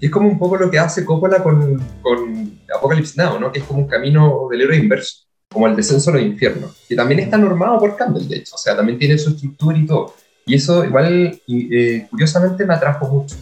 Y 0.00 0.06
es 0.06 0.10
como 0.10 0.28
un 0.28 0.36
poco 0.36 0.56
lo 0.56 0.68
que 0.68 0.80
hace 0.80 1.04
Coppola 1.04 1.40
con, 1.40 1.80
con 2.02 2.58
Apocalypse 2.76 3.22
Now, 3.22 3.38
¿no? 3.38 3.52
Que 3.52 3.60
es 3.60 3.64
como 3.64 3.82
un 3.82 3.86
camino 3.86 4.48
del 4.50 4.62
héroe 4.62 4.78
inverso, 4.78 5.26
como 5.48 5.68
el 5.68 5.76
descenso 5.76 6.10
a 6.10 6.14
los 6.14 6.22
infiernos, 6.22 6.76
que 6.88 6.96
también 6.96 7.20
está 7.20 7.38
normado 7.38 7.78
por 7.78 7.94
Campbell, 7.94 8.26
de 8.26 8.38
hecho, 8.38 8.56
o 8.56 8.58
sea, 8.58 8.74
también 8.74 8.98
tiene 8.98 9.16
su 9.16 9.30
estructura 9.30 9.78
y 9.78 9.86
todo. 9.86 10.16
Y 10.44 10.56
eso 10.56 10.84
igual, 10.84 11.40
eh, 11.46 12.08
curiosamente, 12.10 12.66
me 12.66 12.74
atrajo 12.74 13.06
mucho 13.06 13.36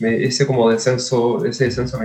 ese 0.00 0.46
como 0.46 0.70
descenso, 0.70 1.44
ese 1.44 1.64
descenso 1.64 1.98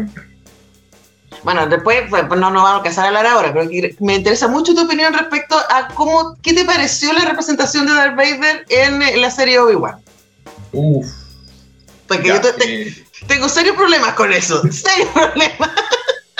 Bueno, 1.43 1.67
después 1.67 2.03
pues, 2.10 2.25
pues, 2.27 2.39
no 2.39 2.51
nos 2.51 2.63
vamos 2.63 2.81
a 2.81 2.84
casar 2.84 3.05
a 3.05 3.08
hablar 3.08 3.25
ahora, 3.25 3.53
pero 3.53 3.69
me 4.00 4.15
interesa 4.15 4.48
mucho 4.48 4.74
tu 4.74 4.81
opinión 4.81 5.13
respecto 5.13 5.55
a 5.55 5.88
cómo, 5.93 6.38
qué 6.41 6.53
te 6.53 6.65
pareció 6.65 7.13
la 7.13 7.25
representación 7.25 7.86
de 7.86 7.93
Darth 7.93 8.15
Vader 8.15 8.65
en, 8.69 9.22
la 9.22 9.31
serie 9.31 9.60
Obi-Wan. 9.60 10.01
Uf. 10.74 11.08
Porque 12.08 12.27
yo 12.27 12.41
tengo 13.27 13.48
serios 13.50 13.75
problemas 13.75 14.13
con 14.13 14.31
eso, 14.34 14.62
serios 14.72 15.10
problemas. 15.13 15.69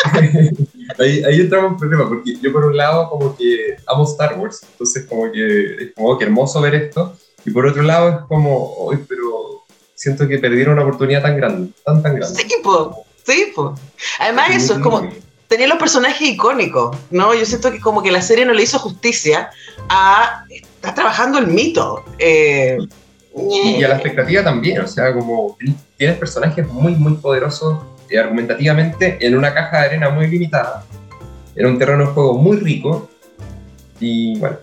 ahí, 1.00 1.24
ahí 1.24 1.42
entramos 1.42 1.72
en 1.72 1.78
problema, 1.78 2.08
porque 2.10 2.38
yo 2.42 2.52
por 2.52 2.66
un 2.66 2.76
lado 2.76 3.10
como 3.10 3.36
que 3.36 3.78
amo 3.88 4.04
Star 4.04 4.38
Wars, 4.38 4.62
entonces 4.72 5.06
como 5.08 5.32
que 5.32 5.84
es 5.84 5.94
como 5.96 6.18
que 6.18 6.26
hermoso 6.26 6.62
ver 6.62 6.76
esto, 6.76 7.16
y 7.46 7.52
por 7.52 7.66
otro 7.66 7.84
lado 7.84 8.10
es 8.10 8.16
como, 8.28 8.74
hoy 8.76 9.00
pero 9.08 9.66
siento 9.94 10.28
que 10.28 10.38
perdieron 10.40 10.74
una 10.74 10.84
oportunidad 10.84 11.22
tan 11.22 11.38
grande, 11.38 11.72
tan, 11.86 12.02
tan 12.02 12.16
grande. 12.16 12.42
Sí, 12.42 12.48
po, 12.64 13.06
sí, 13.26 13.52
po. 13.56 13.76
Además 14.20 14.52
eso, 14.52 14.74
es 14.76 14.80
como, 14.80 15.10
tenía 15.48 15.68
los 15.68 15.78
personajes 15.78 16.22
icónicos, 16.22 16.96
¿no? 17.12 17.34
Yo 17.34 17.46
siento 17.46 17.72
que 17.72 17.80
como 17.80 18.02
que 18.04 18.12
la 18.12 18.22
serie 18.22 18.46
no 18.46 18.54
le 18.54 18.64
hizo 18.64 18.80
justicia 18.80 19.50
a, 19.90 20.46
está 20.50 20.94
trabajando 20.94 21.40
el 21.40 21.48
mito. 21.48 22.04
Eh, 22.20 22.78
y 23.50 23.84
a 23.84 23.90
la 23.90 23.96
expectativa 23.96 24.44
también, 24.44 24.82
o 24.82 24.88
sea, 24.88 25.14
como 25.14 25.58
tienes 25.98 26.18
personajes 26.18 26.68
muy, 26.68 26.94
muy 26.94 27.14
poderosos 27.16 27.80
eh, 28.10 28.18
argumentativamente 28.18 29.18
en 29.26 29.38
una 29.38 29.54
caja 29.54 29.80
de 29.80 29.86
arena 29.86 30.10
muy 30.10 30.28
limitada, 30.28 30.86
en 31.56 31.66
un 31.66 31.78
terreno 31.78 32.08
de 32.08 32.14
juego 32.14 32.38
muy 32.38 32.58
rico, 32.58 33.10
Y 34.00 34.40
bueno, 34.40 34.58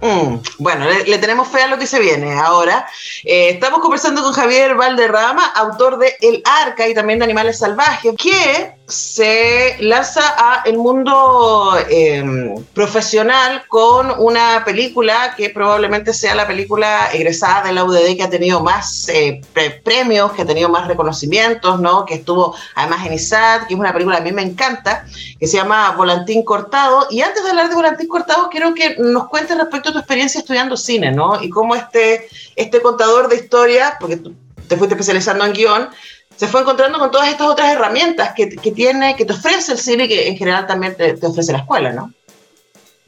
Mm, 0.00 0.36
bueno, 0.58 0.86
le, 0.88 1.18
tenemos 1.18 1.48
fe 1.48 1.62
a 1.62 1.66
lo 1.66 1.78
que 1.78 1.86
se 1.86 2.00
viene 2.00 2.32
ahora. 2.32 2.86
Eh, 3.24 3.50
estamos 3.50 3.80
conversando 3.80 4.22
con 4.22 4.32
Javier 4.32 4.74
Valderrama, 4.74 5.44
autor 5.54 5.98
de 5.98 6.16
El 6.20 6.42
Arca 6.44 6.88
y 6.88 6.94
también 6.94 7.18
de 7.18 7.26
Animales 7.26 7.58
Salvajes, 7.58 8.14
que 8.16 8.80
se 8.90 9.76
lanza 9.80 10.22
a 10.36 10.62
el 10.64 10.76
mundo 10.76 11.76
em, 11.88 12.62
profesional 12.74 13.62
con 13.68 14.10
una 14.18 14.64
película 14.64 15.34
que 15.36 15.50
probablemente 15.50 16.12
sea 16.12 16.34
la 16.34 16.46
película 16.46 17.10
egresada 17.12 17.62
de 17.62 17.72
la 17.72 17.84
UDD 17.84 18.16
que 18.16 18.22
ha 18.22 18.30
tenido 18.30 18.60
más 18.60 19.08
eh, 19.08 19.40
premios, 19.84 20.32
que 20.32 20.42
ha 20.42 20.46
tenido 20.46 20.68
más 20.68 20.88
reconocimientos, 20.88 21.80
¿no? 21.80 22.04
que 22.04 22.14
estuvo 22.14 22.54
además 22.74 23.06
en 23.06 23.12
ISAT, 23.12 23.68
que 23.68 23.74
es 23.74 23.80
una 23.80 23.92
película 23.92 24.16
que 24.16 24.22
a 24.22 24.24
mí 24.24 24.32
me 24.32 24.42
encanta, 24.42 25.04
que 25.38 25.46
se 25.46 25.56
llama 25.56 25.92
Volantín 25.92 26.44
Cortado. 26.44 27.06
Y 27.10 27.20
antes 27.20 27.44
de 27.44 27.50
hablar 27.50 27.68
de 27.68 27.74
Volantín 27.76 28.08
Cortado, 28.08 28.48
quiero 28.50 28.74
que 28.74 28.96
nos 28.98 29.28
cuentes 29.28 29.56
respecto 29.56 29.89
tu 29.92 29.98
experiencia 29.98 30.40
estudiando 30.40 30.76
cine, 30.76 31.12
¿no? 31.12 31.42
Y 31.42 31.50
cómo 31.50 31.74
este, 31.74 32.28
este 32.56 32.80
contador 32.80 33.28
de 33.28 33.36
historia, 33.36 33.96
porque 34.00 34.16
tú 34.16 34.34
te 34.68 34.76
fuiste 34.76 34.94
especializando 34.94 35.44
en 35.44 35.52
guion, 35.52 35.88
se 36.36 36.46
fue 36.46 36.62
encontrando 36.62 36.98
con 36.98 37.10
todas 37.10 37.28
estas 37.28 37.48
otras 37.48 37.72
herramientas 37.72 38.32
que, 38.34 38.48
que 38.48 38.72
tiene, 38.72 39.14
que 39.16 39.24
te 39.24 39.32
ofrece 39.32 39.72
el 39.72 39.78
cine 39.78 40.04
y 40.04 40.08
que 40.08 40.28
en 40.28 40.36
general 40.36 40.66
también 40.66 40.96
te, 40.96 41.14
te 41.14 41.26
ofrece 41.26 41.52
la 41.52 41.58
escuela, 41.58 41.92
¿no? 41.92 42.12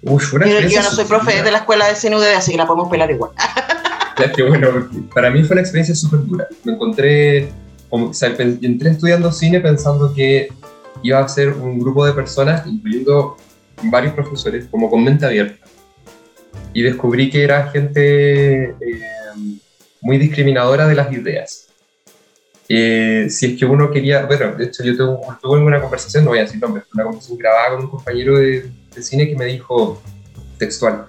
Uf, 0.02 0.34
una 0.34 0.46
yo, 0.46 0.82
no 0.82 0.90
soy 0.90 1.04
profe 1.04 1.42
de 1.42 1.50
la 1.50 1.58
escuela 1.58 1.88
de 1.88 1.94
cine 1.94 2.16
UDD, 2.16 2.34
así 2.36 2.50
que 2.50 2.58
la 2.58 2.66
podemos 2.66 2.90
pelar 2.90 3.10
igual. 3.10 3.30
que 4.36 4.42
bueno, 4.42 4.88
para 5.14 5.30
mí 5.30 5.42
fue 5.44 5.54
una 5.54 5.60
experiencia 5.60 5.94
súper 5.94 6.26
dura. 6.26 6.48
Me 6.64 6.72
encontré, 6.72 7.52
o 7.88 8.12
sea, 8.12 8.34
entré 8.38 8.90
estudiando 8.90 9.32
cine 9.32 9.60
pensando 9.60 10.12
que 10.12 10.48
iba 11.02 11.20
a 11.20 11.28
ser 11.28 11.50
un 11.52 11.78
grupo 11.78 12.04
de 12.04 12.12
personas, 12.12 12.66
incluyendo 12.66 13.36
varios 13.84 14.12
profesores, 14.14 14.66
como 14.70 14.90
con 14.90 15.02
mente 15.04 15.24
abierta. 15.24 15.64
Y 16.72 16.82
descubrí 16.82 17.30
que 17.30 17.42
era 17.42 17.68
gente 17.68 18.70
eh, 18.70 18.74
muy 20.00 20.18
discriminadora 20.18 20.86
de 20.86 20.94
las 20.94 21.12
ideas. 21.12 21.68
Eh, 22.68 23.26
si 23.28 23.46
es 23.46 23.58
que 23.58 23.66
uno 23.66 23.90
quería, 23.90 24.24
bueno, 24.24 24.54
de 24.54 24.64
hecho 24.64 24.82
yo 24.82 24.96
tuve, 24.96 25.58
una 25.60 25.80
conversación, 25.80 26.24
no 26.24 26.30
voy 26.30 26.38
a 26.38 26.42
decir 26.42 26.60
nombres, 26.60 26.86
una 26.94 27.04
conversación 27.04 27.38
grabada 27.38 27.70
con 27.70 27.84
un 27.84 27.90
compañero 27.90 28.38
de, 28.38 28.70
cine 29.00 29.28
que 29.28 29.36
me 29.36 29.46
dijo 29.46 30.00
textual, 30.58 31.06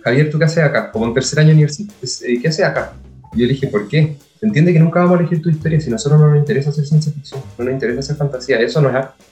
Javier, 0.00 0.30
¿tú 0.30 0.38
qué 0.38 0.44
haces 0.44 0.64
acá? 0.64 0.90
Como 0.90 1.06
en 1.06 1.14
tercer 1.14 1.40
año 1.40 1.48
de 1.48 1.54
universidad, 1.54 1.92
eh, 2.22 2.38
¿qué 2.40 2.48
haces 2.48 2.64
acá? 2.64 2.94
Y 3.34 3.40
yo 3.40 3.46
le 3.46 3.52
dije, 3.52 3.66
¿por 3.66 3.88
qué? 3.88 4.16
Entiende 4.40 4.72
que 4.72 4.80
nunca 4.80 5.00
vamos 5.00 5.16
a 5.16 5.20
elegir 5.20 5.42
tu 5.42 5.50
historia 5.50 5.80
si 5.80 5.88
a 5.88 5.92
nosotros 5.92 6.20
no 6.20 6.28
nos 6.28 6.38
interesa 6.38 6.70
hacer 6.70 6.86
ciencia 6.86 7.12
ficción, 7.12 7.42
no 7.58 7.64
nos 7.64 7.74
interesa 7.74 8.00
hacer 8.00 8.16
fantasía, 8.16 8.60
eso 8.60 8.80
no 8.80 8.88
es 8.88 8.94
arte. 8.94 9.22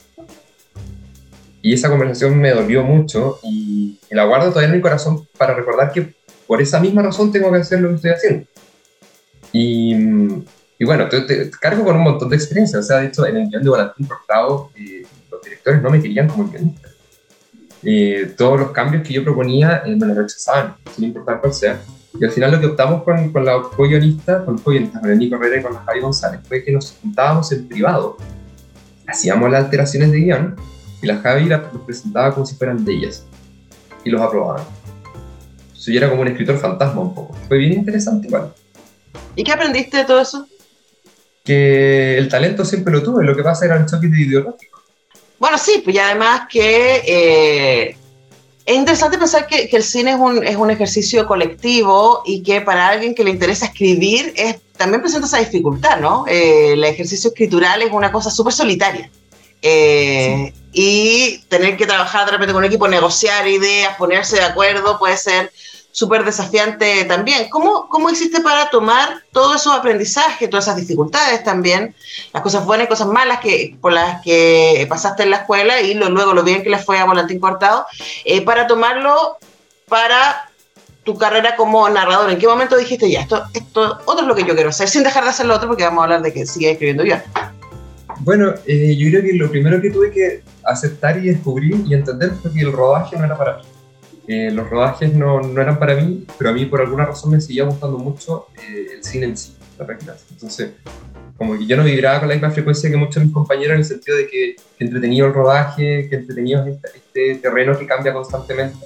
Y 1.62 1.74
esa 1.74 1.88
conversación 1.88 2.38
me 2.38 2.50
dolió 2.50 2.82
mucho 2.82 3.38
y, 3.42 3.98
la 4.10 4.24
guardo 4.24 4.48
todavía 4.48 4.70
en 4.70 4.76
mi 4.76 4.80
corazón 4.80 5.28
para 5.38 5.54
recordar 5.54 5.92
que 5.92 6.14
por 6.46 6.60
esa 6.60 6.80
misma 6.80 7.02
razón 7.02 7.30
tengo 7.30 7.52
que 7.52 7.58
hacer 7.58 7.80
lo 7.80 7.90
que 7.90 7.94
estoy 7.94 8.10
haciendo. 8.10 8.46
Y, 9.52 9.94
y 10.78 10.84
bueno, 10.84 11.08
te, 11.08 11.48
cargo 11.50 11.84
con 11.84 11.94
un 11.96 12.02
montón 12.02 12.28
de 12.28 12.36
experiencia. 12.36 12.80
O 12.80 12.82
sea, 12.82 12.98
de 12.98 13.06
hecho, 13.06 13.24
en 13.26 13.36
el 13.36 13.48
guion 13.48 13.62
de 13.62 13.70
Volantín 13.70 14.06
Cortado, 14.06 14.70
eh, 14.74 15.06
los 15.30 15.42
directores 15.42 15.80
no 15.80 15.90
me 15.90 16.02
querían 16.02 16.26
como 16.26 16.48
guionista. 16.48 16.88
Eh, 17.82 18.34
todos 18.36 18.60
los 18.60 18.70
cambios 18.72 19.06
que 19.06 19.14
yo 19.14 19.22
proponía 19.22 19.82
eh, 19.86 19.94
me 19.94 20.06
los 20.06 20.16
rechazaban, 20.16 20.74
sin 20.94 21.04
importar 21.04 21.40
cuál 21.40 21.54
sea. 21.54 21.80
Y 22.18 22.24
al 22.24 22.32
final 22.32 22.50
lo 22.50 22.60
que 22.60 22.66
optamos 22.66 23.04
con, 23.04 23.32
con 23.32 23.44
la 23.44 23.62
co-guionista, 23.62 24.44
con, 24.44 24.58
con 24.58 24.74
el 24.74 25.18
Nico 25.18 25.36
Herrera 25.36 25.60
y 25.60 25.62
con 25.62 25.74
la 25.74 25.80
Javi 25.80 26.00
González, 26.00 26.40
fue 26.46 26.64
que 26.64 26.72
nos 26.72 26.96
juntábamos 27.00 27.52
en 27.52 27.68
privado, 27.68 28.16
hacíamos 29.06 29.50
las 29.50 29.64
alteraciones 29.64 30.10
de 30.10 30.18
guion 30.18 30.56
y 31.02 31.06
la 31.06 31.18
Javi 31.18 31.46
las 31.46 31.62
presentaba 31.84 32.34
como 32.34 32.46
si 32.46 32.54
fueran 32.54 32.84
de 32.84 32.94
ellas 32.94 33.24
y 34.04 34.10
los 34.10 34.20
aprobaban. 34.20 34.64
Entonces 35.68 35.94
yo 35.94 35.98
era 35.98 36.10
como 36.10 36.22
un 36.22 36.28
escritor 36.28 36.58
fantasma 36.58 37.00
un 37.00 37.14
poco. 37.14 37.34
Fue 37.48 37.58
bien 37.58 37.72
interesante 37.72 38.28
igual. 38.28 38.52
¿Y 39.34 39.44
qué 39.44 39.52
aprendiste 39.52 39.96
de 39.96 40.04
todo 40.04 40.20
eso? 40.20 40.46
que 41.44 42.18
el 42.18 42.28
talento 42.28 42.64
siempre 42.64 42.92
lo 42.92 43.02
tuve, 43.02 43.24
lo 43.24 43.34
que 43.34 43.42
pasa 43.42 43.64
era 43.64 43.76
el 43.76 43.86
choque 43.86 44.08
de 44.08 44.22
ideológico. 44.22 44.82
Bueno, 45.38 45.56
sí, 45.56 45.80
pues 45.82 45.96
y 45.96 45.98
además 45.98 46.42
que 46.50 47.02
eh, 47.06 47.96
es 48.66 48.76
interesante 48.76 49.16
pensar 49.18 49.46
que, 49.46 49.68
que, 49.68 49.76
el 49.76 49.82
cine 49.82 50.12
es 50.12 50.16
un, 50.18 50.46
es 50.46 50.56
un 50.56 50.70
ejercicio 50.70 51.26
colectivo 51.26 52.22
y 52.26 52.42
que 52.42 52.60
para 52.60 52.88
alguien 52.88 53.14
que 53.14 53.24
le 53.24 53.30
interesa 53.30 53.66
escribir 53.66 54.32
es, 54.36 54.60
también 54.76 55.00
presenta 55.00 55.26
esa 55.26 55.38
dificultad, 55.38 55.98
¿no? 55.98 56.26
Eh, 56.28 56.74
el 56.74 56.84
ejercicio 56.84 57.30
escritural 57.30 57.82
es 57.82 57.90
una 57.90 58.12
cosa 58.12 58.30
súper 58.30 58.52
solitaria. 58.52 59.10
Eh, 59.62 60.52
sí. 60.54 60.59
Y 60.72 61.38
tener 61.48 61.76
que 61.76 61.86
trabajar 61.86 62.26
de 62.26 62.32
repente 62.32 62.52
con 62.52 62.62
un 62.62 62.66
equipo, 62.66 62.86
negociar 62.86 63.46
ideas, 63.48 63.96
ponerse 63.96 64.36
de 64.36 64.44
acuerdo, 64.44 64.98
puede 64.98 65.16
ser 65.16 65.50
súper 65.92 66.24
desafiante 66.24 67.04
también. 67.04 67.48
¿Cómo, 67.50 67.88
¿Cómo 67.88 68.10
hiciste 68.10 68.40
para 68.40 68.70
tomar 68.70 69.22
todos 69.32 69.56
esos 69.56 69.74
aprendizajes, 69.74 70.48
todas 70.48 70.66
esas 70.66 70.76
dificultades 70.76 71.42
también, 71.42 71.94
las 72.32 72.42
cosas 72.42 72.64
buenas 72.64 72.86
y 72.86 72.88
cosas 72.88 73.08
malas 73.08 73.40
que, 73.40 73.76
por 73.80 73.92
las 73.92 74.22
que 74.22 74.86
pasaste 74.88 75.24
en 75.24 75.30
la 75.30 75.38
escuela 75.38 75.80
y 75.80 75.94
lo, 75.94 76.08
luego 76.08 76.32
lo 76.32 76.42
bien 76.42 76.62
que 76.62 76.70
les 76.70 76.84
fue 76.84 76.98
a 76.98 77.04
Volantín 77.04 77.40
Cortado, 77.40 77.86
eh, 78.24 78.42
para 78.42 78.66
tomarlo 78.66 79.38
para 79.88 80.48
tu 81.04 81.16
carrera 81.16 81.56
como 81.56 81.88
narrador? 81.88 82.30
¿En 82.30 82.38
qué 82.38 82.46
momento 82.46 82.76
dijiste 82.76 83.10
ya, 83.10 83.20
esto, 83.20 83.44
esto 83.54 83.98
otro 84.04 84.22
es 84.22 84.26
lo 84.28 84.34
que 84.34 84.44
yo 84.44 84.54
quiero 84.54 84.70
hacer, 84.70 84.88
sin 84.88 85.02
dejar 85.02 85.24
de 85.24 85.30
hacer 85.30 85.46
lo 85.46 85.56
otro 85.56 85.68
porque 85.68 85.84
vamos 85.84 86.02
a 86.02 86.04
hablar 86.04 86.22
de 86.22 86.32
que 86.32 86.46
sigue 86.46 86.70
escribiendo 86.70 87.04
yo? 87.04 87.16
Bueno, 88.20 88.54
eh, 88.66 88.96
yo 88.96 89.10
creo 89.10 89.22
que 89.22 89.32
lo 89.34 89.50
primero 89.50 89.80
que 89.80 89.90
tuve 89.90 90.10
que 90.10 90.42
aceptar 90.64 91.18
y 91.18 91.28
descubrir 91.28 91.74
y 91.86 91.94
entender 91.94 92.30
fue 92.32 92.52
que 92.52 92.60
el 92.60 92.72
rodaje 92.72 93.16
no 93.16 93.24
era 93.24 93.36
para 93.36 93.58
mí 93.58 93.64
eh, 94.32 94.48
los 94.52 94.70
rodajes 94.70 95.12
no, 95.12 95.40
no, 95.40 95.60
eran 95.60 95.76
para 95.76 95.96
mí, 95.96 96.24
pero 96.38 96.50
a 96.50 96.52
mí 96.52 96.64
por 96.64 96.80
alguna 96.80 97.04
razón 97.04 97.32
me 97.32 97.40
seguía 97.40 97.64
gustando 97.64 97.98
mucho 97.98 98.46
eh, 98.56 98.86
el 98.94 99.02
cine 99.02 99.26
en 99.26 99.36
sí, 99.36 99.56
la 99.76 99.84
práctica. 99.84 100.16
Entonces, 100.30 100.70
como 101.36 101.58
que 101.58 101.66
yo 101.66 101.76
no 101.76 101.82
vibraba 101.82 102.20
con 102.20 102.28
la 102.28 102.34
misma 102.34 102.52
frecuencia 102.52 102.88
que 102.88 102.96
muchos 102.96 103.16
de 103.16 103.24
mis 103.24 103.34
compañeros 103.34 103.72
en 103.72 103.78
el 103.78 103.84
sentido 103.84 104.16
de 104.16 104.28
que, 104.28 104.54
que 104.78 104.84
entretenido 104.84 105.26
el 105.26 105.34
rodaje, 105.34 106.08
que 106.08 106.14
entretenido 106.14 106.64
este, 106.64 106.88
este 106.94 107.34
terreno 107.42 107.76
que 107.76 107.86
cambia 107.86 108.12
constantemente. 108.12 108.78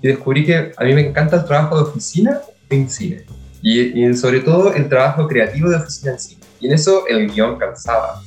Y 0.00 0.08
descubrí 0.08 0.46
que 0.46 0.72
a 0.74 0.84
mí 0.84 0.94
me 0.94 1.06
encanta 1.06 1.36
el 1.36 1.44
trabajo 1.44 1.76
de 1.76 1.82
oficina 1.82 2.40
en 2.70 2.88
cine. 2.88 3.26
Y, 3.60 4.06
y 4.06 4.14
sobre 4.14 4.40
todo 4.40 4.72
el 4.72 4.88
trabajo 4.88 5.28
creativo 5.28 5.68
de 5.68 5.76
oficina 5.76 6.12
en 6.12 6.18
cine. 6.18 6.40
Y 6.60 6.68
en 6.68 6.72
eso 6.72 7.06
el 7.08 7.30
guion 7.30 7.58
cansaba. 7.58 8.22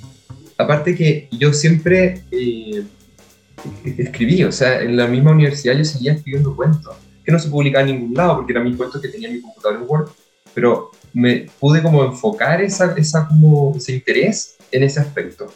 Aparte 0.57 0.95
que 0.95 1.27
yo 1.31 1.51
siempre 1.53 2.24
eh, 2.31 2.83
escribí, 3.97 4.43
o 4.43 4.51
sea, 4.51 4.81
en 4.81 4.95
la 4.95 5.07
misma 5.07 5.31
universidad 5.31 5.75
yo 5.75 5.83
seguía 5.83 6.13
escribiendo 6.13 6.55
cuentos, 6.55 6.95
que 7.24 7.31
no 7.31 7.39
se 7.39 7.50
publicaban 7.50 7.89
en 7.89 8.00
ningún 8.00 8.13
lado, 8.13 8.38
porque 8.38 8.53
eran 8.53 8.63
mis 8.63 8.77
cuentos 8.77 9.01
que 9.01 9.09
tenía 9.09 9.27
en 9.27 9.35
mi 9.35 9.41
computador 9.41 9.81
en 9.81 9.89
Word, 9.89 10.09
pero 10.53 10.91
me 11.13 11.47
pude 11.59 11.81
como 11.81 12.03
enfocar 12.05 12.62
esa, 12.62 12.93
esa, 12.95 13.27
como, 13.27 13.74
ese 13.75 13.93
interés 13.93 14.55
en 14.71 14.83
ese 14.83 15.00
aspecto. 15.01 15.51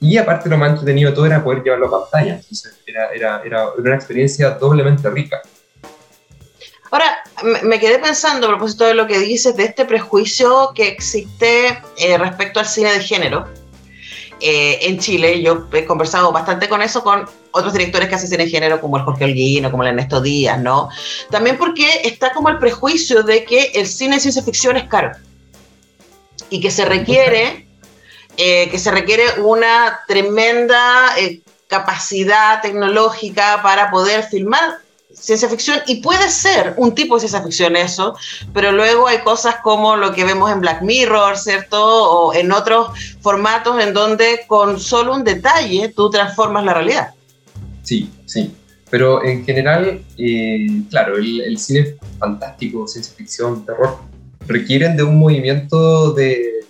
Y 0.00 0.18
aparte 0.18 0.48
lo 0.48 0.58
más 0.58 0.70
entretenido 0.70 1.14
todo 1.14 1.26
era 1.26 1.42
poder 1.42 1.62
llevarlo 1.62 1.86
a 1.86 2.10
pantalla, 2.10 2.34
entonces 2.34 2.78
era, 2.86 3.10
era, 3.12 3.42
era 3.44 3.70
una 3.72 3.94
experiencia 3.94 4.50
doblemente 4.50 5.08
rica. 5.08 5.40
Ahora, 6.90 7.22
me 7.62 7.80
quedé 7.80 7.98
pensando 7.98 8.46
a 8.46 8.50
propósito 8.50 8.84
de 8.84 8.92
lo 8.92 9.06
que 9.06 9.18
dices, 9.18 9.56
de 9.56 9.64
este 9.64 9.86
prejuicio 9.86 10.72
que 10.74 10.88
existe 10.88 11.80
eh, 11.96 12.18
respecto 12.18 12.60
al 12.60 12.66
cine 12.66 12.92
de 12.92 13.00
género 13.00 13.46
eh, 14.42 14.78
en 14.82 14.98
Chile. 14.98 15.40
Yo 15.40 15.68
he 15.72 15.84
conversado 15.84 16.32
bastante 16.32 16.68
con 16.68 16.82
eso 16.82 17.04
con 17.04 17.28
otros 17.52 17.72
directores 17.72 18.08
que 18.08 18.16
hacen 18.16 18.28
cine 18.28 18.44
de 18.44 18.50
género, 18.50 18.80
como 18.80 18.96
el 18.96 19.04
Jorge 19.04 19.24
Holguino, 19.24 19.70
como 19.70 19.84
el 19.84 19.90
Ernesto 19.90 20.20
Díaz, 20.20 20.60
¿no? 20.60 20.88
También 21.30 21.56
porque 21.56 22.00
está 22.02 22.32
como 22.32 22.48
el 22.48 22.58
prejuicio 22.58 23.22
de 23.22 23.44
que 23.44 23.70
el 23.74 23.86
cine 23.86 24.16
de 24.16 24.20
ciencia 24.20 24.42
ficción 24.42 24.76
es 24.76 24.88
caro 24.88 25.12
y 26.50 26.60
que 26.60 26.70
se 26.70 26.84
requiere, 26.84 27.66
eh, 28.36 28.68
que 28.68 28.78
se 28.78 28.90
requiere 28.90 29.40
una 29.40 30.00
tremenda 30.08 31.16
eh, 31.18 31.40
capacidad 31.68 32.60
tecnológica 32.60 33.60
para 33.62 33.90
poder 33.90 34.24
filmar 34.24 34.78
ciencia 35.14 35.48
ficción 35.48 35.78
y 35.86 35.96
puede 36.02 36.28
ser 36.28 36.74
un 36.76 36.94
tipo 36.94 37.14
de 37.14 37.20
ciencia 37.20 37.42
ficción 37.42 37.76
eso, 37.76 38.14
pero 38.52 38.72
luego 38.72 39.08
hay 39.08 39.18
cosas 39.18 39.56
como 39.62 39.96
lo 39.96 40.12
que 40.12 40.24
vemos 40.24 40.50
en 40.50 40.60
Black 40.60 40.82
Mirror, 40.82 41.38
¿cierto? 41.38 41.80
O 41.80 42.34
en 42.34 42.52
otros 42.52 42.88
formatos 43.20 43.82
en 43.82 43.94
donde 43.94 44.40
con 44.46 44.80
solo 44.80 45.14
un 45.14 45.24
detalle 45.24 45.92
tú 45.94 46.10
transformas 46.10 46.64
la 46.64 46.74
realidad. 46.74 47.14
Sí, 47.82 48.10
sí. 48.26 48.52
Pero 48.90 49.24
en 49.24 49.44
general, 49.44 50.02
eh, 50.18 50.66
claro, 50.90 51.16
el, 51.16 51.58
cine 51.58 51.96
fantástico, 52.18 52.86
ciencia 52.86 53.14
ficción, 53.16 53.64
terror, 53.64 53.98
requieren 54.46 54.96
de 54.96 55.02
un 55.02 55.18
movimiento 55.18 56.12
de, 56.12 56.64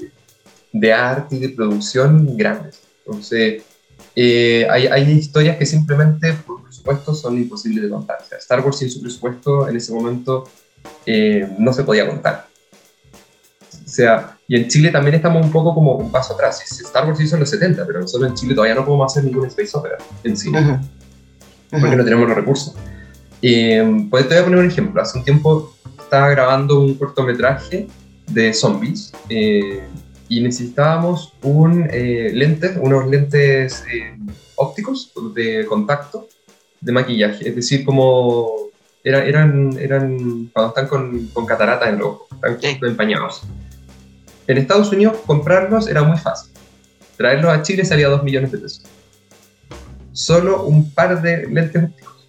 de 0.73 0.93
arte 0.93 1.37
y 1.37 1.39
de 1.41 1.49
producción 1.49 2.37
grandes. 2.37 2.81
Entonces, 3.05 3.65
eh, 4.15 4.67
hay, 4.71 4.87
hay, 4.87 5.11
historias 5.11 5.57
que 5.57 5.67
simplemente 5.67 6.35
presupuesto 6.83 7.15
son 7.15 7.39
imposibles 7.39 7.85
de 7.85 7.91
contar. 7.91 8.19
O 8.23 8.25
sea, 8.25 8.39
Star 8.39 8.61
Wars 8.61 8.79
sin 8.79 8.91
su 8.91 9.01
presupuesto 9.01 9.69
en 9.69 9.77
ese 9.77 9.93
momento 9.93 10.49
eh, 11.07 11.49
no 11.59 11.73
se 11.73 11.85
podía 11.85 12.07
contar. 12.07 12.47
O 13.85 13.89
sea, 13.89 14.37
y 14.49 14.57
en 14.57 14.69
Chile 14.69 14.91
también 14.91 15.15
estamos 15.15 15.45
un 15.45 15.53
poco 15.53 15.75
como 15.75 15.97
un 15.97 16.11
paso 16.11 16.35
atrás. 16.35 16.63
Star 16.63 17.07
Wars 17.07 17.21
hizo 17.21 17.37
en 17.37 17.41
los 17.41 17.51
70, 17.51 17.87
pero 17.87 18.01
nosotros 18.01 18.31
en 18.31 18.37
Chile 18.37 18.55
todavía 18.55 18.75
no 18.75 18.85
podemos 18.85 19.13
hacer 19.13 19.25
ningún 19.25 19.47
space 19.47 19.77
opera 19.77 19.99
en 20.25 20.37
cine. 20.37 20.61
Uh 20.61 20.65
-huh 20.65 20.81
porque 21.81 21.97
no 21.97 22.05
tenemos 22.05 22.29
los 22.29 22.37
recursos. 22.37 22.75
Eh, 23.41 24.07
pues 24.11 24.29
te 24.29 24.35
voy 24.35 24.43
a 24.43 24.45
poner 24.45 24.59
un 24.61 24.67
ejemplo. 24.67 25.01
Hace 25.01 25.19
un 25.19 25.25
tiempo 25.25 25.75
estaba 25.99 26.29
grabando 26.29 26.81
un 26.81 26.95
cortometraje 26.95 27.89
de 28.29 28.53
zombies 28.53 29.13
eh, 29.29 29.83
y 30.29 30.41
necesitábamos 30.41 31.35
un 31.43 31.89
eh, 31.91 32.31
lente, 32.35 32.79
unos 32.81 33.09
lentes 33.09 33.85
eh, 33.93 34.17
ópticos 34.57 35.13
de 35.35 35.67
contacto 35.67 36.29
de 36.83 36.93
maquillaje, 36.93 37.49
es 37.49 37.57
decir, 37.57 37.85
como 37.85 38.51
era, 39.05 39.25
eran, 39.25 39.77
eran 39.79 40.51
cuando 40.53 40.69
están 40.69 40.89
con, 40.89 41.27
con 41.29 41.47
cataratas 41.47 41.89
en 41.89 41.99
los 41.99 42.07
ojos, 42.09 42.29
están 42.33 42.61
Sí. 42.61 42.79
empañados. 42.83 43.43
En 44.47 44.59
Estados 44.59 44.93
Unidos 44.93 45.17
comprarlos 45.27 45.89
era 45.89 46.03
muy 46.03 46.19
fácil. 46.19 46.53
Traerlos 47.17 47.53
a 47.53 47.63
Chile 47.63 47.85
salía 47.85 48.09
2 48.09 48.23
millones 48.25 48.53
de 48.53 48.59
pesos. 48.59 48.83
Solo 50.13 50.65
un 50.65 50.93
par 50.93 51.23
de 51.23 51.47
lentes 51.47 51.85
ópticos 51.85 52.29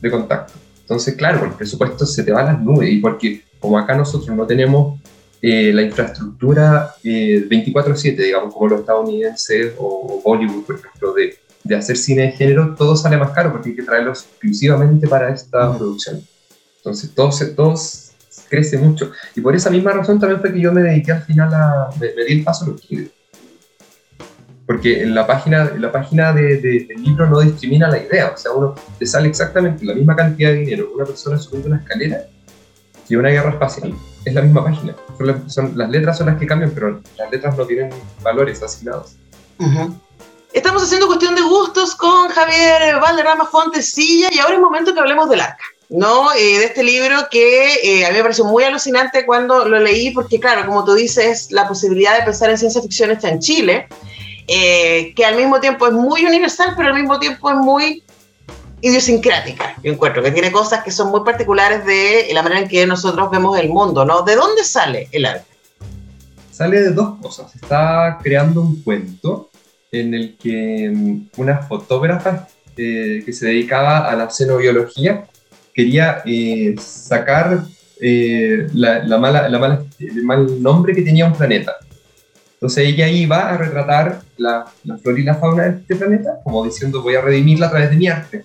de 0.00 0.10
contacto. 0.10 0.52
Entonces, 0.82 1.16
claro, 1.16 1.44
el 1.44 1.52
presupuesto 1.52 2.06
se 2.06 2.22
te 2.22 2.32
va 2.32 2.40
a 2.40 2.44
las 2.44 2.60
nubes 2.60 2.90
y 2.90 2.98
porque 2.98 3.42
como 3.58 3.78
acá 3.78 3.96
nosotros 3.96 4.34
no 4.36 4.46
tenemos 4.46 5.00
eh, 5.42 5.72
la 5.72 5.82
infraestructura 5.82 6.94
eh, 7.02 7.46
24/7, 7.48 8.16
digamos, 8.16 8.52
como 8.54 8.68
los 8.68 8.80
estadounidenses 8.80 9.72
o 9.78 10.20
Bollywood, 10.24 10.64
por 10.64 10.76
ejemplo, 10.76 11.12
de, 11.14 11.36
de 11.68 11.76
hacer 11.76 11.96
cine 11.96 12.22
de 12.22 12.32
género, 12.32 12.74
todo 12.74 12.96
sale 12.96 13.16
más 13.16 13.30
caro 13.30 13.52
porque 13.52 13.68
hay 13.70 13.76
que 13.76 13.82
traerlo 13.82 14.10
exclusivamente 14.10 15.06
para 15.06 15.32
esta 15.32 15.76
producción. 15.76 16.20
Entonces, 16.78 17.14
todo, 17.14 17.30
se, 17.30 17.46
todo 17.46 17.74
crece 18.48 18.78
mucho. 18.78 19.12
Y 19.36 19.40
por 19.40 19.54
esa 19.54 19.68
misma 19.70 19.92
razón 19.92 20.18
también 20.18 20.40
fue 20.40 20.52
que 20.52 20.60
yo 20.60 20.72
me 20.72 20.82
dediqué 20.82 21.12
al 21.12 21.22
final 21.22 21.52
a... 21.52 21.90
me, 22.00 22.14
me 22.14 22.24
di 22.24 22.38
el 22.38 22.44
paso 22.44 22.64
a 22.64 22.68
los 22.68 22.90
libros. 22.90 23.10
Porque 24.66 25.02
en 25.02 25.14
la 25.14 25.26
página, 25.26 25.70
en 25.74 25.80
la 25.82 25.90
página 25.92 26.32
de, 26.32 26.58
de- 26.58 26.86
del 26.88 27.02
libro 27.02 27.28
no 27.28 27.40
discrimina 27.40 27.88
la 27.88 27.98
idea. 27.98 28.32
O 28.34 28.36
sea, 28.36 28.52
uno 28.52 28.74
te 28.98 29.06
sale 29.06 29.28
exactamente 29.28 29.84
la 29.84 29.94
misma 29.94 30.14
cantidad 30.16 30.50
de 30.50 30.56
dinero 30.56 30.90
una 30.94 31.04
persona 31.04 31.38
subiendo 31.38 31.68
una 31.68 31.78
escalera 31.78 32.24
y 33.08 33.16
una 33.16 33.30
guerra 33.30 33.50
espacial. 33.50 33.94
Es 34.24 34.34
la 34.34 34.42
misma 34.42 34.64
página. 34.64 34.94
Son 35.16 35.26
las, 35.26 35.52
son- 35.54 35.72
las 35.76 35.90
letras 35.90 36.18
son 36.18 36.26
las 36.28 36.38
que 36.38 36.46
cambian, 36.46 36.70
pero 36.72 37.00
las 37.18 37.30
letras 37.30 37.56
no 37.56 37.64
tienen 37.66 37.90
valores 38.22 38.62
asignados. 38.62 39.16
Ujú. 39.58 39.94
Estamos 40.52 40.82
haciendo 40.82 41.06
cuestión 41.06 41.34
de 41.34 41.42
gustos 41.42 41.94
con 41.94 42.28
Javier 42.28 42.98
Valderrama 43.00 43.46
Fontesilla 43.46 44.28
y 44.32 44.38
ahora 44.38 44.54
es 44.54 44.60
momento 44.60 44.94
que 44.94 45.00
hablemos 45.00 45.28
del 45.28 45.40
arca. 45.40 45.64
¿no? 45.90 46.32
Eh, 46.32 46.58
de 46.58 46.64
este 46.64 46.82
libro 46.82 47.28
que 47.30 47.74
eh, 47.82 48.06
a 48.06 48.10
mí 48.10 48.16
me 48.16 48.22
pareció 48.22 48.44
muy 48.44 48.64
alucinante 48.64 49.24
cuando 49.24 49.66
lo 49.66 49.78
leí, 49.78 50.10
porque 50.10 50.38
claro, 50.38 50.66
como 50.66 50.84
tú 50.84 50.94
dices, 50.94 51.50
la 51.50 51.66
posibilidad 51.66 52.18
de 52.18 52.24
pensar 52.24 52.50
en 52.50 52.58
ciencia 52.58 52.82
ficción 52.82 53.10
está 53.10 53.28
en 53.30 53.40
Chile, 53.40 53.88
eh, 54.46 55.12
que 55.14 55.24
al 55.24 55.36
mismo 55.36 55.60
tiempo 55.60 55.86
es 55.86 55.92
muy 55.92 56.24
universal, 56.24 56.74
pero 56.76 56.88
al 56.88 56.94
mismo 56.94 57.18
tiempo 57.18 57.50
es 57.50 57.56
muy 57.56 58.02
idiosincrática, 58.80 59.76
yo 59.82 59.92
encuentro, 59.92 60.22
que 60.22 60.30
tiene 60.30 60.52
cosas 60.52 60.84
que 60.84 60.92
son 60.92 61.10
muy 61.10 61.24
particulares 61.24 61.84
de 61.84 62.28
la 62.32 62.42
manera 62.42 62.62
en 62.62 62.68
que 62.68 62.86
nosotros 62.86 63.30
vemos 63.30 63.58
el 63.58 63.70
mundo, 63.70 64.04
¿no? 64.04 64.22
¿De 64.22 64.36
dónde 64.36 64.64
sale 64.64 65.08
el 65.10 65.24
arca? 65.26 65.44
Sale 66.52 66.80
de 66.80 66.90
dos 66.90 67.18
cosas. 67.20 67.54
Está 67.54 68.18
creando 68.22 68.60
un 68.60 68.82
cuento 68.82 69.47
en 69.92 70.14
el 70.14 70.36
que 70.36 70.90
mm, 70.94 71.40
una 71.40 71.58
fotógrafa 71.62 72.48
eh, 72.76 73.22
que 73.24 73.32
se 73.32 73.46
dedicaba 73.46 74.08
a 74.10 74.14
la 74.16 74.30
xenobiología 74.30 75.24
quería 75.74 76.22
eh, 76.24 76.74
sacar 76.78 77.62
eh, 78.00 78.66
la, 78.74 79.02
la 79.04 79.18
mala, 79.18 79.48
la 79.48 79.58
mala- 79.58 79.84
el 79.98 80.24
mal 80.24 80.62
nombre 80.62 80.94
que 80.94 81.02
tenía 81.02 81.26
un 81.26 81.32
planeta. 81.32 81.76
Entonces 82.54 82.88
ella 82.88 83.08
iba 83.08 83.50
a 83.50 83.56
retratar 83.56 84.20
la, 84.36 84.66
la 84.84 84.98
flora 84.98 85.18
y 85.20 85.22
la 85.22 85.34
fauna 85.36 85.62
de 85.64 85.78
este 85.80 85.96
planeta, 85.96 86.40
como 86.42 86.64
diciendo 86.64 87.02
voy 87.02 87.14
a 87.14 87.20
redimirla 87.20 87.66
a 87.66 87.70
través 87.70 87.90
de 87.90 87.96
mi 87.96 88.08
arte. 88.08 88.44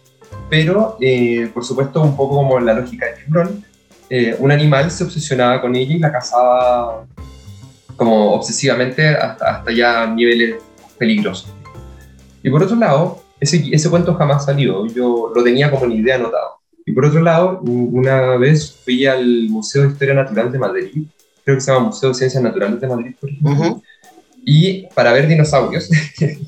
Pero, 0.50 0.98
eh, 1.02 1.50
por 1.54 1.64
supuesto, 1.66 2.02
un 2.02 2.16
poco 2.16 2.36
como 2.36 2.60
la 2.60 2.74
lógica 2.74 3.08
de 3.08 3.14
Tiburón, 3.14 3.66
eh, 4.10 4.36
un 4.38 4.52
animal 4.52 4.92
se 4.92 5.04
obsesionaba 5.04 5.62
con 5.62 5.76
ella 5.76 5.96
y 5.96 6.00
la 6.00 6.12
cazaba 6.12 7.06
como 7.96 8.34
obsesivamente 8.34 9.08
hasta, 9.08 9.58
hasta 9.58 9.72
ya 9.72 10.06
niveles 10.08 10.56
peligrosos. 11.04 11.54
Y 12.42 12.50
por 12.50 12.64
otro 12.64 12.78
lado, 12.78 13.22
ese, 13.40 13.62
ese 13.72 13.90
cuento 13.90 14.16
jamás 14.16 14.46
salió, 14.46 14.86
yo 14.88 15.32
lo 15.36 15.44
tenía 15.44 15.70
como 15.70 15.84
una 15.84 15.96
idea 15.96 16.16
anotado. 16.16 16.60
Y 16.86 16.92
por 16.94 17.06
otro 17.06 17.22
lado, 17.22 17.60
una 17.62 18.38
vez 18.38 18.80
fui 18.84 19.06
al 19.06 19.50
Museo 19.50 19.84
de 19.84 19.90
Historia 19.90 20.14
Natural 20.14 20.52
de 20.52 20.60
Madrid, 20.60 21.04
creo 21.44 21.58
que 21.58 21.62
se 21.62 21.72
llama 21.72 21.88
Museo 21.88 22.10
de 22.10 22.16
Ciencias 22.16 22.42
Naturales 22.44 22.80
de 22.80 22.88
Madrid, 22.88 23.16
por 23.20 23.30
ejemplo, 23.30 23.52
Ujú. 23.52 23.84
y 24.46 24.88
para 24.96 25.12
ver 25.14 25.28
dinosaurios. 25.28 25.90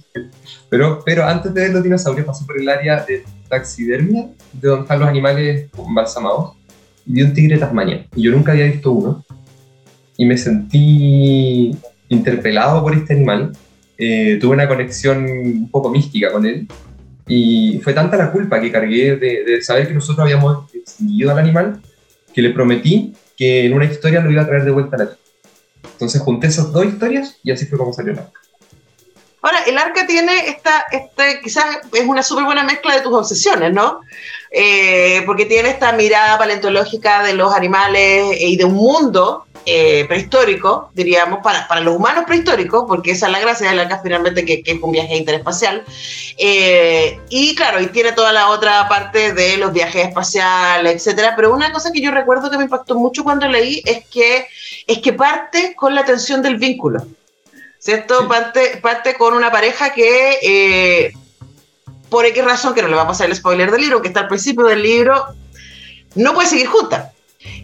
pero, 0.69 1.01
pero 1.05 1.25
antes 1.25 1.53
de 1.53 1.61
ver 1.61 1.73
los 1.73 1.83
dinosaurios 1.83 2.25
pasé 2.25 2.45
por 2.45 2.59
el 2.59 2.69
área 2.69 3.03
de 3.03 3.23
taxidermia, 3.49 4.29
de 4.53 4.67
donde 4.67 4.83
están 4.83 4.99
los 4.99 5.09
animales 5.09 5.69
embalsamados, 5.77 6.53
y 7.05 7.13
vi 7.13 7.21
un 7.23 7.33
tigre 7.33 7.55
de 7.55 7.61
Tasmania. 7.61 8.07
Y 8.15 8.23
yo 8.23 8.31
nunca 8.31 8.53
había 8.53 8.65
visto 8.65 8.91
uno. 8.91 9.23
Y 10.17 10.25
me 10.25 10.37
sentí 10.37 11.77
interpelado 12.09 12.81
por 12.81 12.93
este 12.93 13.13
animal. 13.13 13.51
Eh, 13.97 14.37
tuve 14.41 14.53
una 14.53 14.67
conexión 14.67 15.25
un 15.25 15.69
poco 15.69 15.89
mística 15.89 16.31
con 16.31 16.45
él. 16.45 16.67
Y 17.27 17.79
fue 17.83 17.93
tanta 17.93 18.17
la 18.17 18.31
culpa 18.31 18.61
que 18.61 18.71
cargué 18.71 19.15
de, 19.15 19.43
de 19.43 19.61
saber 19.61 19.87
que 19.87 19.93
nosotros 19.93 20.23
habíamos 20.23 20.73
extinguido 20.73 21.31
al 21.31 21.39
animal 21.39 21.81
que 22.33 22.41
le 22.41 22.49
prometí 22.51 23.13
que 23.37 23.65
en 23.65 23.73
una 23.73 23.85
historia 23.85 24.21
lo 24.21 24.31
iba 24.31 24.41
a 24.41 24.47
traer 24.47 24.65
de 24.65 24.71
vuelta 24.71 24.95
a 24.95 24.99
la 24.99 25.05
vida. 25.05 25.17
Entonces 25.93 26.21
junté 26.21 26.47
esas 26.47 26.71
dos 26.71 26.85
historias 26.85 27.37
y 27.43 27.51
así 27.51 27.65
fue 27.65 27.77
como 27.77 27.93
salió 27.93 28.13
la. 28.13 28.29
Ahora, 29.41 29.59
el 29.67 29.77
arca 29.77 30.07
tiene 30.07 30.49
esta, 30.49 30.85
este, 30.91 31.39
quizás 31.41 31.65
es 31.93 32.05
una 32.05 32.23
súper 32.23 32.45
buena 32.45 32.63
mezcla 32.63 32.95
de 32.95 33.01
tus 33.01 33.13
obsesiones, 33.13 33.71
¿no? 33.71 34.01
Eh, 34.49 35.21
porque 35.25 35.45
tiene 35.45 35.69
esta 35.69 35.91
mirada 35.91 36.37
paleontológica 36.37 37.23
de 37.23 37.33
los 37.33 37.53
animales 37.53 38.37
y 38.39 38.57
de 38.57 38.65
un 38.65 38.73
mundo 38.73 39.44
eh, 39.65 40.05
prehistórico, 40.07 40.91
diríamos, 40.93 41.39
para, 41.43 41.67
para 41.67 41.81
los 41.81 41.95
humanos 41.95 42.25
prehistóricos, 42.25 42.85
porque 42.87 43.11
esa 43.11 43.25
es 43.27 43.31
la 43.31 43.39
gracia 43.39 43.69
del 43.69 43.79
arca 43.79 43.99
finalmente, 44.01 44.45
que, 44.45 44.61
que 44.63 44.71
es 44.71 44.81
un 44.81 44.91
viaje 44.91 45.17
interespacial. 45.17 45.83
Eh, 46.37 47.19
y 47.29 47.55
claro, 47.55 47.81
y 47.81 47.87
tiene 47.87 48.11
toda 48.11 48.31
la 48.31 48.49
otra 48.49 48.87
parte 48.87 49.33
de 49.33 49.57
los 49.57 49.73
viajes 49.73 50.07
espaciales, 50.07 50.95
etcétera. 50.95 51.33
Pero 51.35 51.53
una 51.53 51.71
cosa 51.71 51.91
que 51.91 52.01
yo 52.01 52.11
recuerdo 52.11 52.49
que 52.49 52.57
me 52.57 52.63
impactó 52.65 52.95
mucho 52.95 53.23
cuando 53.23 53.47
leí 53.47 53.81
es 53.85 54.05
que, 54.07 54.47
es 54.87 54.99
que 54.99 55.13
parte 55.13 55.75
con 55.75 55.95
la 55.95 56.05
tensión 56.05 56.41
del 56.41 56.57
vínculo. 56.57 57.05
¿cierto? 57.85 58.21
Sí. 58.21 58.25
Parte, 58.27 58.77
parte 58.81 59.13
con 59.13 59.35
una 59.35 59.51
pareja 59.51 59.93
que, 59.93 60.39
eh, 60.41 61.13
por 62.09 62.25
X 62.25 62.43
razón, 62.43 62.73
que 62.73 62.81
no 62.81 62.87
le 62.87 62.95
va 62.95 63.03
a 63.03 63.07
pasar 63.07 63.27
el 63.27 63.35
spoiler 63.35 63.69
del 63.69 63.81
libro, 63.81 64.01
que 64.01 64.07
está 64.07 64.21
al 64.21 64.27
principio 64.27 64.65
del 64.65 64.81
libro, 64.81 65.27
no 66.15 66.33
puede 66.33 66.49
seguir 66.49 66.65
juntas. 66.65 67.11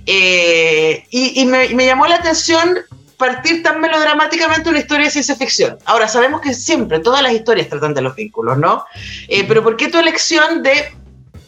Eh, 0.05 1.03
y 1.09 1.41
y 1.41 1.45
me, 1.45 1.69
me 1.69 1.85
llamó 1.85 2.07
la 2.07 2.15
atención 2.15 2.79
partir 3.21 3.61
tan 3.61 3.79
melodramáticamente 3.79 4.67
una 4.67 4.79
historia 4.79 5.05
de 5.05 5.11
ciencia 5.11 5.35
ficción. 5.35 5.77
Ahora, 5.85 6.07
sabemos 6.07 6.41
que 6.41 6.55
siempre, 6.55 6.99
todas 6.99 7.21
las 7.21 7.33
historias 7.33 7.69
tratan 7.69 7.93
de 7.93 8.01
los 8.01 8.15
vínculos, 8.15 8.57
¿no? 8.57 8.83
Eh, 9.27 9.45
pero 9.47 9.61
¿por 9.61 9.77
qué 9.77 9.89
tu 9.89 9.99
elección 9.99 10.63
de 10.63 10.91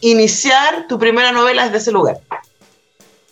iniciar 0.02 0.86
tu 0.88 1.00
primera 1.00 1.32
novela 1.32 1.63
desde 1.63 1.78
ese 1.78 1.91
lugar? 1.91 2.17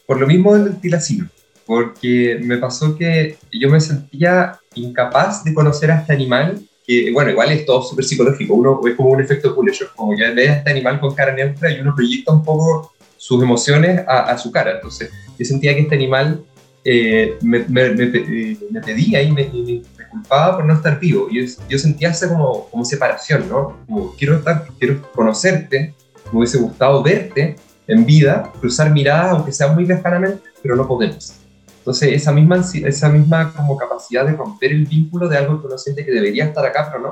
Por 0.08 0.20
lo 0.20 0.26
mismo 0.26 0.58
del 0.58 0.82
tilacino, 0.82 1.30
porque 1.68 2.40
me 2.42 2.58
pasó 2.58 2.98
que 2.98 3.38
yo 3.52 3.70
me 3.70 3.80
sentía 3.80 4.60
incapaz 4.74 5.44
de 5.44 5.54
conocer 5.54 5.92
a 5.92 6.00
este 6.00 6.14
animal, 6.14 6.60
que 6.88 7.12
bueno, 7.14 7.30
igual 7.30 7.52
es 7.52 7.64
todo 7.64 7.84
súper 7.84 8.06
psicológico, 8.06 8.56
uno 8.56 8.82
es 8.88 8.96
como 8.96 9.12
un 9.12 9.22
efecto 9.22 9.54
Pulitzer, 9.54 9.90
como 9.96 10.18
que 10.18 10.28
ve 10.32 10.50
a 10.50 10.54
este 10.56 10.72
animal 10.72 11.00
con 11.00 11.14
cara 11.14 11.32
neutra 11.32 11.72
y 11.72 11.80
uno 11.80 11.94
proyecta 11.96 12.34
un 12.34 12.44
poco 12.44 12.91
sus 13.22 13.44
emociones 13.44 14.02
a, 14.08 14.36
su 14.40 14.52
cara. 14.52 14.72
Entonces, 14.72 15.12
yo 15.38 15.46
sentía 15.46 15.76
que 15.76 15.82
este 15.82 15.94
animal 15.94 16.44
eh, 16.84 17.38
eh, 17.40 18.58
me 18.72 18.82
pedía 18.82 19.22
y 19.22 19.32
me, 19.32 19.84
culpaba 20.10 20.56
por 20.56 20.66
no 20.66 20.74
estar 20.74 21.00
vivo. 21.00 21.28
Yo, 21.32 21.44
yo 21.70 21.78
sentía 21.78 22.10
esa 22.10 22.28
como, 22.30 22.68
como 22.70 22.84
separación, 22.84 23.48
¿no? 23.48 23.78
Como 23.86 24.16
quiero, 24.16 24.38
estar, 24.38 24.66
quiero 24.80 25.04
conocerte, 25.12 25.94
me 26.32 26.40
hubiese 26.40 26.58
gustado 26.58 27.04
verte 27.04 27.58
en 27.86 28.08
vida, 28.08 28.52
cruzar 28.60 28.90
miradas, 28.90 29.34
aunque 29.34 29.52
sea 29.52 29.68
muy 29.68 29.86
lejanamente, 29.86 30.42
pero 30.64 30.76
no 30.76 30.88
podemos. 30.88 31.36
Entonces, 31.78 32.14
esa 32.14 32.32
misma, 32.32 32.66
esa 32.74 33.10
misma 33.10 33.54
como 33.54 33.78
capacidad 33.78 34.26
de 34.26 34.32
romper 34.32 34.72
el 34.72 34.88
vínculo 34.88 35.30
de 35.30 35.38
algo 35.38 35.62
que 35.62 35.68
uno 35.68 35.78
siente 35.78 36.04
que 36.04 36.12
debería 36.12 36.46
estar 36.46 36.66
acá, 36.66 36.90
pero 36.92 37.04
no, 37.04 37.12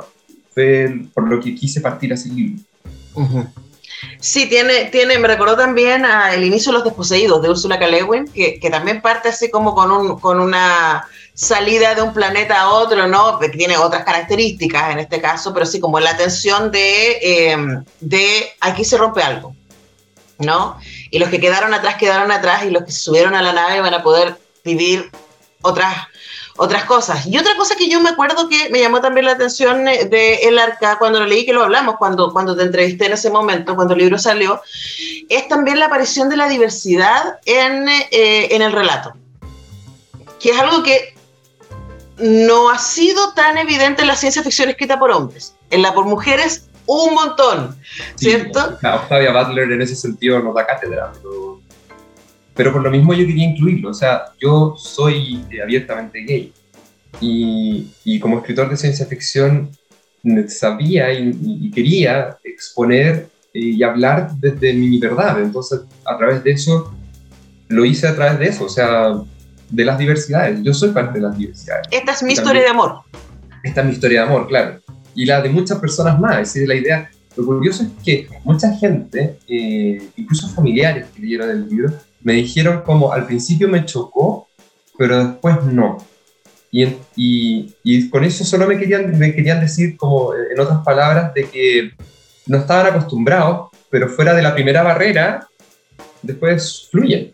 fue 0.56 1.06
por 1.14 1.30
lo 1.30 1.40
que 1.40 1.54
quise 1.54 1.82
partir 1.82 2.12
así 2.14 2.30
el 2.30 2.36
libro. 2.36 2.64
Sí, 4.20 4.48
tiene, 4.48 4.86
tiene, 4.86 5.18
me 5.18 5.28
recordó 5.28 5.56
también 5.56 6.06
El 6.32 6.44
inicio 6.44 6.72
de 6.72 6.78
los 6.80 6.86
desposeídos 6.86 7.42
de 7.42 7.50
Úrsula 7.50 7.80
K. 7.80 7.88
Le 7.88 8.04
Guin, 8.04 8.26
que, 8.26 8.60
que 8.60 8.70
también 8.70 9.02
parte 9.02 9.30
así 9.30 9.50
como 9.50 9.76
con, 9.76 9.92
un, 9.92 10.20
con 10.20 10.40
una 10.40 11.08
salida 11.34 11.96
de 11.96 12.02
un 12.02 12.14
planeta 12.14 12.62
a 12.62 12.70
otro, 12.70 13.08
¿no? 13.08 13.40
Que 13.40 13.48
tiene 13.48 13.78
otras 13.78 14.04
características 14.04 14.92
en 14.92 15.00
este 15.00 15.22
caso, 15.22 15.54
pero 15.54 15.66
sí 15.66 15.80
como 15.80 16.00
la 16.00 16.18
tensión 16.18 16.70
de, 16.70 17.12
eh, 17.22 17.58
de 18.02 18.52
aquí 18.60 18.84
se 18.84 18.98
rompe 18.98 19.22
algo, 19.22 19.56
¿no? 20.38 20.78
Y 21.12 21.18
los 21.18 21.30
que 21.30 21.40
quedaron 21.40 21.74
atrás 21.74 21.96
quedaron 21.96 22.30
atrás 22.32 22.66
y 22.66 22.72
los 22.72 22.84
que 22.84 22.92
se 22.92 23.00
subieron 23.00 23.36
a 23.36 23.42
la 23.42 23.54
nave 23.54 23.80
van 23.80 23.94
a 23.94 24.04
poder 24.04 24.38
vivir 24.66 25.10
otras, 25.62 25.96
otras 26.60 26.84
cosas. 26.84 27.26
Y 27.26 27.38
otra 27.38 27.56
cosa 27.56 27.76
que 27.78 27.90
yo 27.90 28.02
me 28.02 28.10
acuerdo 28.10 28.50
que 28.50 28.70
me 28.70 28.82
llamó 28.82 29.00
también 29.00 29.26
la 29.26 29.32
atención 29.32 29.88
eh, 29.88 30.06
de 30.06 30.36
El 30.44 30.60
Arca 30.60 30.98
cuando 31.00 31.20
lo 31.20 31.26
leí, 31.26 31.46
que 31.46 31.54
lo 31.54 31.64
hablamos 31.64 31.96
cuando, 31.98 32.34
cuando 32.34 32.56
te 32.56 32.64
entrevisté 32.64 33.06
en 33.06 33.14
ese 33.14 33.30
momento, 33.30 33.76
cuando 33.76 33.94
el 33.94 34.02
libro 34.02 34.18
salió, 34.18 34.62
es 35.30 35.48
también 35.48 35.80
la 35.80 35.86
aparición 35.86 36.28
de 36.28 36.36
la 36.36 36.50
diversidad 36.50 37.40
en, 37.46 37.88
eh, 37.88 38.50
en 38.52 38.62
el 38.62 38.74
relato, 38.74 39.14
que 40.38 40.50
es 40.52 40.60
algo 40.60 40.84
que 40.84 41.16
no 42.18 42.70
ha 42.70 42.78
sido 42.78 43.34
tan 43.34 43.58
evidente 43.58 44.02
en 44.02 44.10
la 44.10 44.18
ciencia 44.18 44.44
ficción 44.44 44.68
escrita 44.68 45.00
por 45.00 45.12
hombres. 45.12 45.56
En 45.70 45.82
la 45.82 45.94
por 45.94 46.06
mujeres, 46.06 46.68
un 46.86 47.14
montón, 47.14 47.80
¿cierto? 48.16 48.78
Octavia 48.84 49.32
Butler 49.32 49.72
en 49.72 49.82
ese 49.82 49.96
sentido 49.96 50.40
nos 50.40 50.54
da 50.56 50.66
cátedra, 50.66 51.14
pero 51.24 51.49
pero 52.60 52.74
por 52.74 52.84
lo 52.84 52.92
mismo 52.92 53.14
yo 53.14 53.26
quería 53.26 53.46
incluirlo, 53.46 53.92
o 53.92 53.94
sea, 53.94 54.34
yo 54.38 54.76
soy 54.78 55.46
abiertamente 55.64 56.20
gay. 56.20 56.52
Y, 57.22 57.88
y, 58.04 58.20
como 58.20 58.40
escritor 58.40 58.70
de 58.70 58.76
ciencia 58.76 59.06
ficción 59.06 59.70
sabía 60.50 61.10
y, 61.14 61.72
quería 61.72 62.38
exponer 62.44 63.30
eh, 63.54 63.60
y 63.60 63.82
hablar 63.82 64.32
desde 64.42 64.74
mi 64.74 65.00
verdad, 65.00 65.42
entonces 65.42 65.84
a 66.04 66.18
través 66.18 66.44
de 66.44 66.52
eso 66.52 66.94
lo 67.70 67.86
hice 67.86 68.10
a 68.10 68.16
través 68.18 68.38
de 68.40 68.48
eso, 68.48 68.66
o 68.66 68.70
sea, 68.70 69.14
de 69.70 69.86
las 69.86 69.98
diversidades, 69.98 70.62
yo 70.62 70.74
soy 70.74 70.90
parte 70.90 71.20
de 71.20 71.28
las 71.28 71.38
diversidades. 71.38 71.88
Esta 71.92 72.12
es 72.12 72.24
mi 72.24 72.34
historia 72.34 72.64
de 72.64 72.68
amor. 72.68 73.04
Esta 73.64 73.80
es 73.80 73.88
mi 73.88 73.94
historia 73.94 74.24
de 74.24 74.28
amor, 74.28 74.50
claro, 74.50 74.82
y 75.16 75.26
la 75.26 75.42
de 75.42 75.48
muchas 75.48 75.80
personas 75.80 76.20
más, 76.20 76.34
es 76.34 76.54
decir, 76.54 76.68
la 76.68 76.76
idea, 76.76 77.10
lo 77.38 77.46
curioso 77.46 77.84
es 77.84 77.90
que 78.04 78.28
mucha 78.44 78.70
gente, 78.76 79.38
eh, 79.48 80.10
incluso 80.18 80.50
familiares 80.50 81.06
que 81.16 81.22
leyeron 81.22 81.52
el 81.52 81.70
libro, 81.70 81.94
me 82.22 82.34
dijeron 82.34 82.82
como 82.82 83.12
al 83.12 83.26
principio 83.26 83.68
me 83.68 83.86
chocó, 83.86 84.48
pero 84.98 85.26
después 85.26 85.64
no. 85.64 85.98
Y, 86.72 86.86
y, 87.16 87.76
y, 87.84 88.10
con 88.10 88.24
eso 88.24 88.44
solo 88.44 88.68
me 88.68 88.78
querían, 88.78 89.18
me 89.18 89.34
querían 89.34 89.60
decir, 89.60 89.98
como 89.98 90.34
en 90.36 90.60
otras 90.60 90.84
palabras, 90.84 91.34
de 91.34 91.50
que 91.50 91.92
no 92.46 92.58
estaban 92.58 92.88
acostumbrados, 92.88 93.70
pero 93.90 94.10
fuera 94.10 94.34
de 94.34 94.44
la 94.44 94.54
primera 94.54 94.84
barrera, 94.84 95.48
después 96.22 96.90
fluyen. 96.92 97.34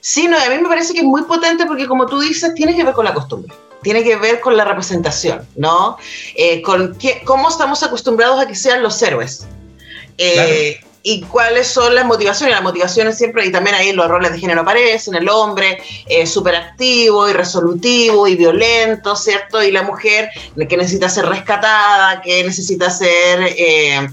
Sí, 0.00 0.26
no, 0.26 0.36
a 0.36 0.48
mí 0.48 0.58
me 0.60 0.68
parece 0.68 0.92
que 0.92 1.00
es 1.00 1.06
muy 1.06 1.22
potente 1.22 1.64
porque 1.66 1.86
como 1.86 2.06
tú 2.06 2.20
dices, 2.20 2.54
tiene 2.54 2.74
que 2.74 2.84
ver 2.84 2.94
con 2.94 3.04
la 3.04 3.14
costumbre, 3.14 3.54
tiene 3.82 4.02
que 4.02 4.16
ver 4.16 4.40
con 4.40 4.56
la 4.56 4.64
representación, 4.64 5.46
¿no? 5.56 5.96
Eh, 6.34 6.60
con 6.62 6.96
qué, 6.96 7.22
cómo 7.24 7.48
estamos 7.48 7.82
acostumbrados 7.82 8.40
a 8.40 8.46
que 8.46 8.54
sean 8.54 8.82
los 8.82 9.00
héroes. 9.00 9.46
Eh, 10.18 10.80
y 11.02 11.22
cuáles 11.22 11.66
son 11.66 11.94
las 11.94 12.04
motivaciones. 12.04 12.54
Las 12.54 12.62
motivaciones 12.62 13.16
siempre, 13.16 13.46
y 13.46 13.52
también 13.52 13.76
ahí 13.76 13.92
los 13.92 14.08
roles 14.08 14.32
de 14.32 14.38
género 14.38 14.62
aparecen, 14.62 15.14
el 15.14 15.28
hombre 15.28 15.78
eh, 16.06 16.26
súper 16.26 16.56
activo 16.56 17.28
y 17.28 17.32
resolutivo 17.32 18.26
y 18.26 18.36
violento, 18.36 19.16
¿cierto? 19.16 19.62
Y 19.62 19.70
la 19.70 19.82
mujer 19.82 20.30
que 20.68 20.76
necesita 20.76 21.08
ser 21.08 21.26
rescatada, 21.26 22.20
que 22.20 22.44
necesita 22.44 22.90
ser, 22.90 23.40
eh, 23.56 24.08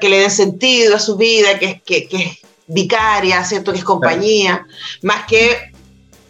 que 0.00 0.08
le 0.08 0.20
den 0.20 0.30
sentido 0.30 0.96
a 0.96 1.00
su 1.00 1.16
vida, 1.16 1.58
que, 1.58 1.80
que, 1.84 2.06
que 2.06 2.16
es 2.16 2.38
vicaria, 2.66 3.42
¿cierto? 3.44 3.72
Que 3.72 3.78
es 3.78 3.84
compañía, 3.84 4.66
más 5.02 5.26
que 5.26 5.72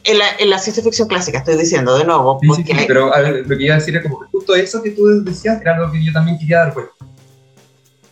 en 0.05 0.18
la, 0.18 0.24
en 0.38 0.48
la, 0.48 0.59
ciencia 0.59 0.83
ficción 0.83 1.09
clásica, 1.09 1.38
estoy 1.38 1.57
diciendo 1.57 1.98
de 1.98 2.05
nuevo. 2.05 2.38
Sí, 2.40 2.64
sí, 2.64 2.74
pero 2.87 3.12
lo 3.46 3.57
que 3.57 3.64
iba 3.64 3.74
a 3.74 3.79
decir 3.79 3.94
es 3.96 4.03
como 4.03 4.20
que 4.20 4.29
justo 4.29 4.55
eso 4.55 4.83
que 4.83 4.90
tú 4.90 5.07
decías 5.22 5.61
era 5.61 5.76
algo 5.76 5.92
que 5.92 6.03
yo 6.03 6.11
también 6.12 6.38
quería 6.38 6.61
dar 6.61 6.72
cuenta 6.72 6.92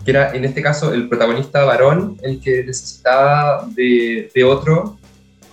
que 0.08 0.12
era 0.12 0.34
en 0.34 0.42
este 0.46 0.62
caso 0.62 0.94
el 0.94 1.06
protagonista 1.06 1.64
varón 1.64 2.16
el 2.22 2.40
que 2.40 2.64
necesitaba 2.64 3.68
de, 3.74 4.30
de 4.34 4.42
otro 4.42 4.96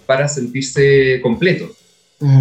para 0.05 0.29
sentirse 0.29 1.19
completo. 1.21 1.69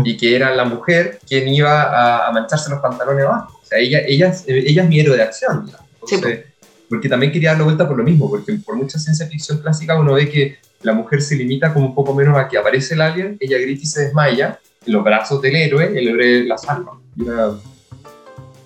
Y 0.04 0.16
que 0.16 0.36
era 0.36 0.54
la 0.54 0.64
mujer 0.64 1.18
quien 1.26 1.48
iba 1.48 2.28
a, 2.28 2.30
mancharse 2.30 2.70
los 2.70 2.78
pantalones 2.78 3.24
abajo. 3.24 3.58
O 3.60 3.66
sea, 3.66 3.80
ella, 3.80 4.00
ella, 4.06 4.32
ella 4.46 4.82
es 4.84 4.88
mi 4.88 5.00
héroe 5.00 5.16
de 5.16 5.24
acción. 5.24 5.68
Entonces, 6.00 6.44
Porque 6.88 7.08
también 7.08 7.32
quería 7.32 7.50
darle 7.50 7.64
vuelta 7.64 7.88
por 7.88 7.98
lo 7.98 8.04
mismo, 8.04 8.30
porque 8.30 8.52
por 8.64 8.76
mucha 8.76 8.96
ciencia 8.96 9.26
ficción 9.26 9.58
clásica 9.58 9.98
uno 9.98 10.14
ve 10.14 10.30
que 10.30 10.58
la 10.82 10.92
mujer 10.92 11.20
se 11.20 11.34
limita 11.34 11.74
como 11.74 11.86
un 11.86 11.94
poco 11.96 12.14
menos 12.14 12.38
a 12.38 12.46
que 12.46 12.56
aparece 12.56 12.94
el 12.94 13.00
alien, 13.00 13.36
ella 13.40 13.58
grita 13.58 13.82
y 13.82 13.86
se 13.86 14.04
desmaya, 14.04 14.60
en 14.86 14.92
los 14.92 15.02
brazos 15.02 15.42
del 15.42 15.56
héroe, 15.56 15.86
el 15.86 16.06
héroe 16.06 16.44
la 16.44 16.58
salva. 16.58 16.96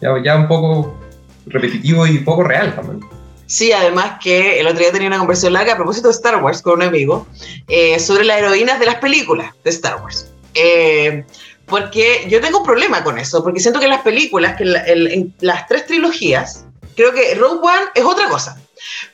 Ya, 0.02 0.22
ya 0.22 0.37
un 0.37 0.46
poco 0.46 0.98
repetitivo 1.46 2.06
y 2.06 2.18
poco 2.18 2.44
real 2.44 2.74
también. 2.76 3.17
Sí, 3.48 3.72
además 3.72 4.18
que 4.22 4.61
el 4.61 4.66
otro 4.66 4.80
día 4.80 4.92
tenía 4.92 5.08
una 5.08 5.18
conversación 5.18 5.54
larga 5.54 5.72
a 5.72 5.76
propósito 5.76 6.08
de 6.08 6.14
Star 6.14 6.42
Wars 6.42 6.61
con 6.61 6.74
un 6.74 6.82
amigo 6.82 7.26
eh, 7.66 7.98
sobre 7.98 8.24
las 8.24 8.40
heroínas 8.40 8.78
de 8.78 8.84
las 8.84 8.96
películas 8.96 9.54
de 9.64 9.70
Star 9.70 10.02
Wars. 10.02 10.26
Eh, 10.52 11.24
porque 11.64 12.26
yo 12.28 12.42
tengo 12.42 12.58
un 12.58 12.64
problema 12.64 13.02
con 13.02 13.18
eso, 13.18 13.42
porque 13.42 13.61
siento 13.61 13.80
que 13.80 13.88
las 13.88 14.02
películas, 14.02 14.54
que 14.58 14.64
en, 14.64 15.34
las 15.40 15.66
tres 15.66 15.87
trilogías, 15.87 16.66
creo 16.94 17.14
que 17.14 17.34
Rogue 17.37 17.61
One 17.62 17.87
es 17.94 18.04
otra 18.04 18.28
cosa, 18.28 18.61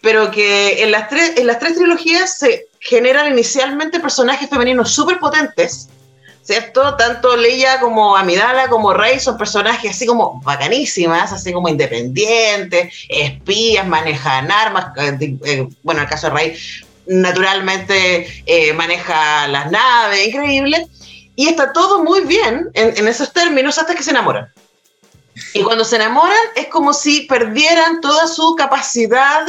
pero 0.00 0.32
que 0.32 0.82
en 0.82 0.90
las 0.90 1.08
tres, 1.08 1.34
en 1.36 1.46
las 1.46 1.60
tres 1.60 1.76
trilogías 1.76 2.36
se 2.36 2.66
generan 2.80 3.30
inicialmente 3.30 4.00
personajes 4.00 4.50
femeninos 4.50 4.90
súper 4.92 5.20
potentes 5.20 5.90
¿cierto? 6.44 6.96
Tanto 6.96 7.36
Leia 7.36 7.80
como 7.80 8.16
Amidala 8.16 8.68
como 8.68 8.92
Rey 8.92 9.18
son 9.18 9.38
personajes 9.38 9.92
así 9.92 10.06
como 10.06 10.40
bacanísimas, 10.42 11.32
así 11.32 11.52
como 11.52 11.68
independientes, 11.68 12.94
espías, 13.08 13.86
manejan 13.86 14.50
armas, 14.50 14.86
eh, 14.98 15.36
eh, 15.44 15.68
bueno, 15.82 16.00
en 16.00 16.04
el 16.04 16.10
caso 16.10 16.28
de 16.28 16.34
Rey, 16.34 16.56
naturalmente 17.06 18.42
eh, 18.46 18.72
maneja 18.74 19.48
las 19.48 19.70
naves, 19.70 20.26
increíble, 20.26 20.86
y 21.34 21.48
está 21.48 21.72
todo 21.72 22.04
muy 22.04 22.20
bien 22.20 22.70
en, 22.74 23.08
esos 23.08 23.32
términos 23.32 23.78
hasta 23.78 23.94
que 23.94 24.02
se 24.02 24.10
enamoran. 24.10 24.52
Y 25.52 25.62
cuando 25.62 25.84
se 25.84 25.96
enamoran 25.96 26.36
es 26.54 26.66
como 26.66 26.92
si 26.92 27.22
perdieran 27.22 28.00
toda 28.00 28.28
su 28.28 28.54
capacidad 28.54 29.44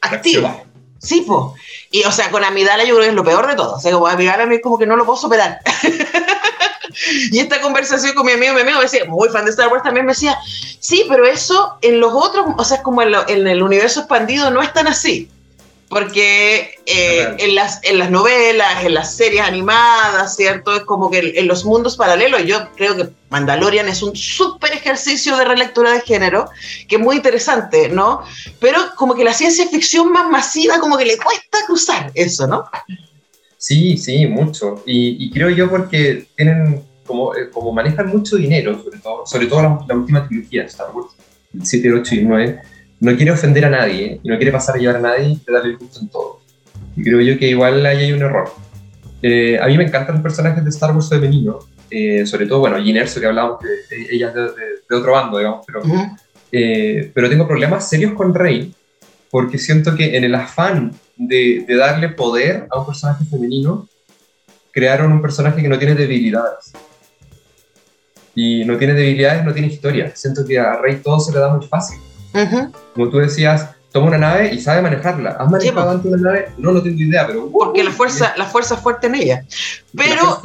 activa. 0.00 0.62
Sí, 0.98 1.24
pues. 1.26 1.60
Y, 1.90 2.04
o 2.04 2.12
sea, 2.12 2.30
con 2.30 2.44
Amidala 2.44 2.84
yo 2.84 2.94
creo 2.94 3.04
que 3.04 3.10
es 3.10 3.14
lo 3.14 3.24
peor 3.24 3.46
de 3.46 3.56
todo. 3.56 3.74
O 3.74 3.80
sea, 3.80 3.92
como 3.92 4.06
Amidala 4.06 4.44
a 4.44 4.46
mí 4.46 4.60
como 4.60 4.78
que 4.78 4.86
no 4.86 4.96
lo 4.96 5.04
puedo 5.04 5.18
superar. 5.18 5.60
y 7.32 7.38
esta 7.38 7.60
conversación 7.60 8.14
con 8.14 8.26
mi 8.26 8.32
amigo, 8.32 8.54
mi 8.54 8.60
amigo 8.60 8.78
me 8.78 8.84
decía, 8.84 9.04
muy 9.06 9.28
fan 9.28 9.44
de 9.44 9.50
Star 9.50 9.68
Wars, 9.68 9.82
también 9.82 10.06
me 10.06 10.12
decía, 10.12 10.38
sí, 10.78 11.06
pero 11.08 11.26
eso 11.26 11.78
en 11.82 12.00
los 12.00 12.12
otros, 12.14 12.46
o 12.56 12.64
sea, 12.64 12.78
es 12.78 12.82
como 12.82 13.02
en, 13.02 13.14
en 13.28 13.46
el 13.46 13.62
universo 13.62 14.00
expandido 14.00 14.50
no 14.50 14.62
es 14.62 14.72
tan 14.72 14.86
así 14.86 15.30
porque 15.90 16.76
eh, 16.86 17.34
en, 17.38 17.56
las, 17.56 17.80
en 17.82 17.98
las 17.98 18.12
novelas, 18.12 18.84
en 18.84 18.94
las 18.94 19.16
series 19.16 19.42
animadas, 19.42 20.36
¿cierto? 20.36 20.76
Es 20.76 20.84
como 20.84 21.10
que 21.10 21.32
en, 21.34 21.48
los 21.48 21.64
mundos 21.64 21.96
paralelos, 21.96 22.44
yo 22.44 22.70
creo 22.76 22.96
que 22.96 23.08
Mandalorian 23.28 23.88
es 23.88 24.00
un 24.00 24.14
súper 24.14 24.72
ejercicio 24.72 25.36
de 25.36 25.44
relectura 25.44 25.92
de 25.92 26.00
género, 26.02 26.48
que 26.86 26.94
es 26.94 27.02
muy 27.02 27.16
interesante, 27.16 27.88
¿no? 27.88 28.22
Pero 28.60 28.78
como 28.94 29.16
que 29.16 29.24
la 29.24 29.34
ciencia 29.34 29.66
ficción 29.66 30.12
más 30.12 30.30
masiva, 30.30 30.78
como 30.78 30.96
que 30.96 31.04
le 31.04 31.16
cuesta 31.16 31.58
cruzar 31.66 32.12
eso, 32.14 32.46
¿no? 32.46 32.66
Sí, 33.58 33.98
sí, 33.98 34.28
mucho. 34.28 34.84
Y, 34.86 35.28
creo 35.32 35.50
yo 35.50 35.68
porque 35.68 36.28
tienen, 36.36 36.84
como, 37.04 37.34
eh, 37.34 37.50
como 37.50 37.72
manejan 37.72 38.06
mucho 38.06 38.36
dinero, 38.36 38.80
sobre 38.80 39.00
todo, 39.00 39.26
sobre 39.26 39.46
todo 39.48 39.62
la, 39.62 39.84
la 39.88 39.96
última 39.96 40.28
trilogía 40.28 40.62
de 40.62 40.68
Star 40.68 40.92
Wars, 40.94 41.08
el 41.52 41.66
7, 41.66 41.92
8 41.94 42.14
y 42.14 42.22
9 42.22 42.60
no 43.00 43.16
quiere 43.16 43.32
ofender 43.32 43.64
a 43.64 43.70
nadie 43.70 44.20
y 44.22 44.28
no 44.28 44.36
quiere 44.36 44.52
pasar 44.52 44.76
a 44.76 44.78
llevar 44.78 44.96
a 44.96 45.00
nadie 45.00 45.28
y 45.28 45.52
darle 45.52 45.70
el 45.70 45.78
gusto 45.78 46.00
en 46.00 46.08
todo. 46.08 46.40
Y 46.96 47.02
creo 47.02 47.20
yo 47.20 47.38
que 47.38 47.48
igual 47.48 47.84
ahí 47.86 48.04
hay 48.04 48.12
un 48.12 48.22
error. 48.22 48.50
Eh, 49.22 49.58
a 49.58 49.66
mí 49.66 49.76
me 49.76 49.84
encantan 49.84 50.16
los 50.16 50.22
personajes 50.22 50.62
de 50.62 50.70
Star 50.70 50.92
Wars 50.92 51.08
femenino, 51.08 51.58
eh, 51.90 52.24
sobre 52.26 52.46
todo, 52.46 52.60
bueno, 52.60 52.78
Jean 52.78 52.96
Erso, 52.96 53.20
que 53.20 53.26
hablábamos, 53.26 53.60
de, 53.60 54.06
ella 54.10 54.30
de, 54.30 54.42
de, 54.88 54.96
otro 54.96 55.12
bando, 55.12 55.38
digamos, 55.38 55.64
pero, 55.66 55.82
eh, 56.52 57.10
pero 57.12 57.28
tengo 57.28 57.46
problemas 57.46 57.88
serios 57.88 58.12
con 58.12 58.34
Rey, 58.34 58.72
porque 59.30 59.58
siento 59.58 59.94
que 59.94 60.16
en 60.16 60.24
el 60.24 60.34
afán 60.34 60.92
de, 61.16 61.64
de, 61.66 61.76
darle 61.76 62.10
poder 62.10 62.66
a 62.70 62.80
un 62.80 62.86
personaje 62.86 63.24
femenino, 63.24 63.88
crearon 64.70 65.12
un 65.12 65.22
personaje 65.22 65.60
que 65.60 65.68
no 65.68 65.78
tiene 65.78 65.94
debilidades. 65.94 66.72
Y 68.34 68.64
no 68.64 68.78
tiene 68.78 68.94
debilidades, 68.94 69.44
no 69.44 69.52
tiene 69.52 69.68
historia. 69.68 70.12
Siento 70.14 70.46
que 70.46 70.58
a 70.58 70.76
Rey 70.76 71.00
todo 71.02 71.18
se 71.18 71.32
le 71.32 71.40
da 71.40 71.54
muy 71.54 71.66
fácil. 71.66 71.98
Como 72.94 73.10
tú 73.10 73.18
decías, 73.18 73.70
toma 73.92 74.08
una 74.08 74.18
nave 74.18 74.54
y 74.54 74.60
sabe 74.60 74.82
manejarla. 74.82 75.30
¿Has 75.30 75.50
manejado 75.50 75.90
antes 75.90 76.12
una 76.12 76.30
nave? 76.30 76.48
No, 76.58 76.72
no 76.72 76.82
tengo 76.82 76.98
idea, 76.98 77.26
pero... 77.26 77.50
Porque 77.50 77.84
la 77.84 77.90
fuerza, 77.90 78.34
la 78.36 78.46
fuerza 78.46 78.74
es 78.74 78.80
fuerte 78.80 79.08
en 79.08 79.16
ella. 79.16 79.44
Pero, 79.96 80.42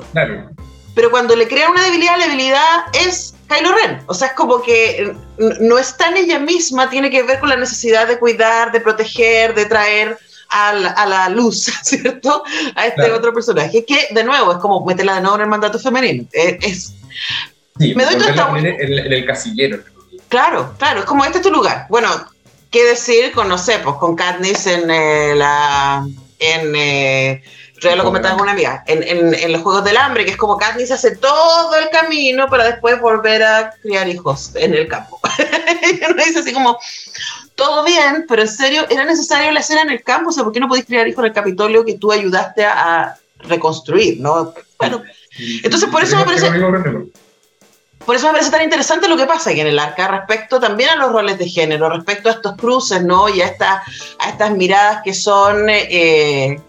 pero 0.94 1.12
cuando 1.12 1.36
le 1.36 1.48
crea 1.48 1.70
una 1.70 1.84
debilidad, 1.84 2.18
la 2.18 2.26
debilidad 2.26 2.80
es 3.06 3.36
Kylo 3.48 3.74
Ren. 3.74 4.02
O 4.08 4.14
sea, 4.14 4.30
es 4.30 4.34
como 4.34 4.62
que 4.62 5.16
no 5.38 5.78
está 5.78 6.10
en 6.10 6.18
ella 6.18 6.40
misma, 6.40 6.90
tiene 6.90 7.10
que 7.10 7.24
ver 7.24 7.40
con 7.40 7.50
la 7.50 7.58
necesidad 7.58 8.08
de 8.08 8.18
cuidar, 8.18 8.72
de 8.72 8.82
proteger, 8.82 9.54
de 9.54 9.66
traer 9.66 10.18
a 10.50 11.06
la, 11.06 11.30
luz, 11.30 11.66
¿cierto? 11.84 12.44
A 12.76 12.88
este 12.88 13.12
otro 13.12 13.34
personaje, 13.34 13.86
que 13.86 14.08
de 14.12 14.24
nuevo 14.24 14.54
es 14.54 14.58
como 14.60 14.84
meterla 14.86 15.16
de 15.16 15.22
nuevo 15.22 15.36
en 15.36 15.42
el 15.44 15.50
mandato 15.50 15.80
femenino. 15.80 16.26
Es, 16.32 16.94
sí, 17.78 17.94
me 17.94 18.06
doy 18.06 18.16
en, 18.58 18.66
en, 18.66 19.14
el 19.14 19.26
casillero. 19.26 19.80
Claro, 20.30 20.74
claro, 20.78 21.02
es 21.02 21.06
como 21.06 21.24
este 21.24 21.38
es 21.38 21.44
tu 21.44 21.52
lugar. 21.52 21.86
Bueno, 21.90 22.10
¿qué 22.72 22.84
decir 22.84 23.32
con, 23.32 23.48
no 23.48 23.58
sé, 23.58 23.80
pues 23.80 23.96
con 23.96 24.16
Katniss 24.16 24.68
en 24.68 24.90
eh, 24.90 25.34
la 25.36 26.06
en 26.40 26.74
eh, 26.76 27.44
Yo 27.80 27.96
lo 27.96 28.04
comentaba 28.04 28.36
con 28.36 28.44
una 28.44 28.52
amiga, 28.52 28.84
en, 28.88 29.04
en, 29.04 29.34
en, 29.34 29.52
los 29.52 29.62
Juegos 29.62 29.84
del 29.84 29.98
Hambre, 29.98 30.26
que 30.26 30.32
es 30.32 30.38
como 30.38 30.58
Katniss 30.58 30.92
hace 30.92 31.16
todo 31.16 31.76
el 31.78 31.90
camino 31.90 32.48
para 32.50 32.66
después 32.66 33.00
volver 33.00 33.44
a 33.44 33.74
criar 33.82 34.08
hijos 34.08 34.52
en 34.56 34.74
el 34.74 34.88
campo. 34.88 35.20
y 35.84 36.04
uno 36.04 36.24
dice 36.24 36.40
así 36.40 36.54
como, 36.54 36.78
todo 37.56 37.84
bien, 37.86 38.26
pero 38.28 38.42
en 38.42 38.48
serio, 38.48 38.86
¿era 38.90 39.06
necesario 39.06 39.52
la 39.52 39.60
escena 39.60 39.84
en 39.84 39.92
el 39.92 40.04
campo? 40.04 40.30
O 40.30 40.34
sea, 40.34 40.44
¿por 40.44 40.52
qué 40.52 40.60
no 40.60 40.68
podéis 40.68 40.86
criar 40.86 41.08
hijos 41.08 41.20
en 41.20 41.30
el 41.30 41.34
Capitolio 41.34 41.86
que 41.86 41.98
tú 41.98 42.12
ayudaste 42.12 42.66
a, 42.66 43.04
a 43.04 43.18
reconstruir, 43.40 44.20
no? 44.20 44.54
Bueno, 44.78 45.04
entonces 45.64 45.90
por 45.90 46.04
eso 46.04 46.18
me 46.18 46.26
parece... 46.26 46.50
Por 48.06 48.16
eso 48.16 48.28
me 48.28 48.34
parece 48.34 48.52
tan 48.52 48.62
interesante 48.62 49.08
lo 49.08 49.18
que 49.18 49.26
pasa 49.26 49.50
aquí 49.50 49.62
en 49.62 49.68
el 49.68 49.80
arca 49.80 50.08
respecto 50.08 50.60
también 50.60 50.90
a 50.92 50.96
los 50.96 51.12
roles 51.12 51.40
de 51.40 51.50
género, 51.50 51.90
respecto 51.90 52.30
a 52.30 52.34
estos 52.34 52.56
cruces, 52.56 53.04
¿no? 53.04 53.28
Y 53.30 53.42
a, 53.42 53.48
esta, 53.48 53.84
a 54.20 54.30
estas 54.30 54.52
miradas 54.52 55.02
que 55.04 55.14
son 55.14 55.68
eh, 55.70 56.60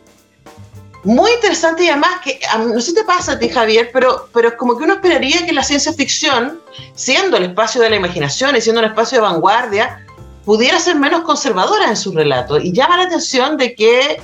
muy 1.05 1.31
interesantes 1.33 1.85
y 1.85 1.91
además 1.91 2.21
que, 2.25 2.41
no 2.59 2.81
sé 2.81 2.89
si 2.89 2.95
te 2.95 3.05
pasa 3.05 3.33
a 3.33 3.39
ti, 3.39 3.49
Javier, 3.49 3.91
pero, 3.93 4.29
pero 4.33 4.49
es 4.49 4.55
como 4.55 4.77
que 4.77 4.85
uno 4.85 4.95
esperaría 4.95 5.45
que 5.45 5.53
la 5.53 5.63
ciencia 5.63 5.93
ficción, 5.93 6.61
siendo 6.95 7.37
el 7.37 7.45
espacio 7.45 7.81
de 7.83 7.91
la 7.91 7.97
imaginación 7.97 8.57
y 8.57 8.61
siendo 8.61 8.81
un 8.81 8.89
espacio 8.89 9.19
de 9.19 9.23
vanguardia, 9.23 10.05
pudiera 10.45 10.81
ser 10.81 10.97
menos 10.97 11.23
conservadora 11.23 11.89
en 11.89 11.97
su 11.97 12.13
relato. 12.13 12.59
Y 12.59 12.73
llama 12.73 12.97
la 12.97 13.05
atención 13.05 13.57
de 13.57 13.75
que 13.75 14.21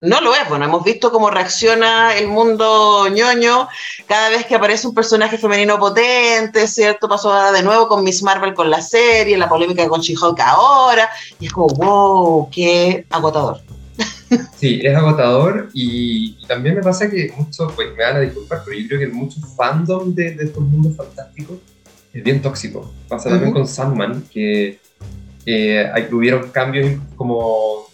no 0.00 0.20
lo 0.20 0.34
es. 0.34 0.48
Bueno, 0.48 0.64
hemos 0.64 0.84
visto 0.84 1.10
cómo 1.10 1.30
reacciona 1.30 2.16
el 2.16 2.28
mundo 2.28 3.08
ñoño 3.08 3.68
cada 4.06 4.30
vez 4.30 4.46
que 4.46 4.54
aparece 4.54 4.86
un 4.86 4.94
personaje 4.94 5.38
femenino 5.38 5.78
potente, 5.78 6.66
¿cierto? 6.68 7.08
Pasó 7.08 7.52
de 7.52 7.62
nuevo 7.62 7.88
con 7.88 8.04
Miss 8.04 8.22
Marvel 8.22 8.54
con 8.54 8.70
la 8.70 8.80
serie, 8.80 9.36
la 9.36 9.48
polémica 9.48 9.88
con 9.88 10.00
She-Hulk 10.00 10.38
ahora, 10.40 11.08
y 11.40 11.46
es 11.46 11.52
como, 11.52 11.68
wow, 11.68 12.50
qué 12.50 13.06
agotador. 13.10 13.60
Sí, 14.56 14.80
es 14.82 14.94
agotador 14.94 15.70
y, 15.72 16.44
también 16.46 16.74
me 16.74 16.82
pasa 16.82 17.08
que 17.08 17.32
muchos, 17.36 17.72
pues 17.72 17.88
me 17.96 18.04
van 18.04 18.16
a 18.16 18.20
disculpar, 18.20 18.62
pero 18.64 18.78
yo 18.78 18.86
creo 18.86 19.00
que 19.00 19.08
mucho 19.08 19.40
fandom 19.56 20.14
de, 20.14 20.32
de 20.32 20.44
estos 20.44 20.62
mundos 20.62 20.96
fantásticos 20.96 21.58
es 22.12 22.22
bien 22.22 22.42
tóxico. 22.42 22.92
Pasa 23.08 23.30
también 23.30 23.52
con 23.52 23.66
Sandman, 23.66 24.22
que 24.30 24.78
eh, 25.46 26.08
hubieron 26.12 26.50
cambios 26.50 27.00
como 27.16 27.87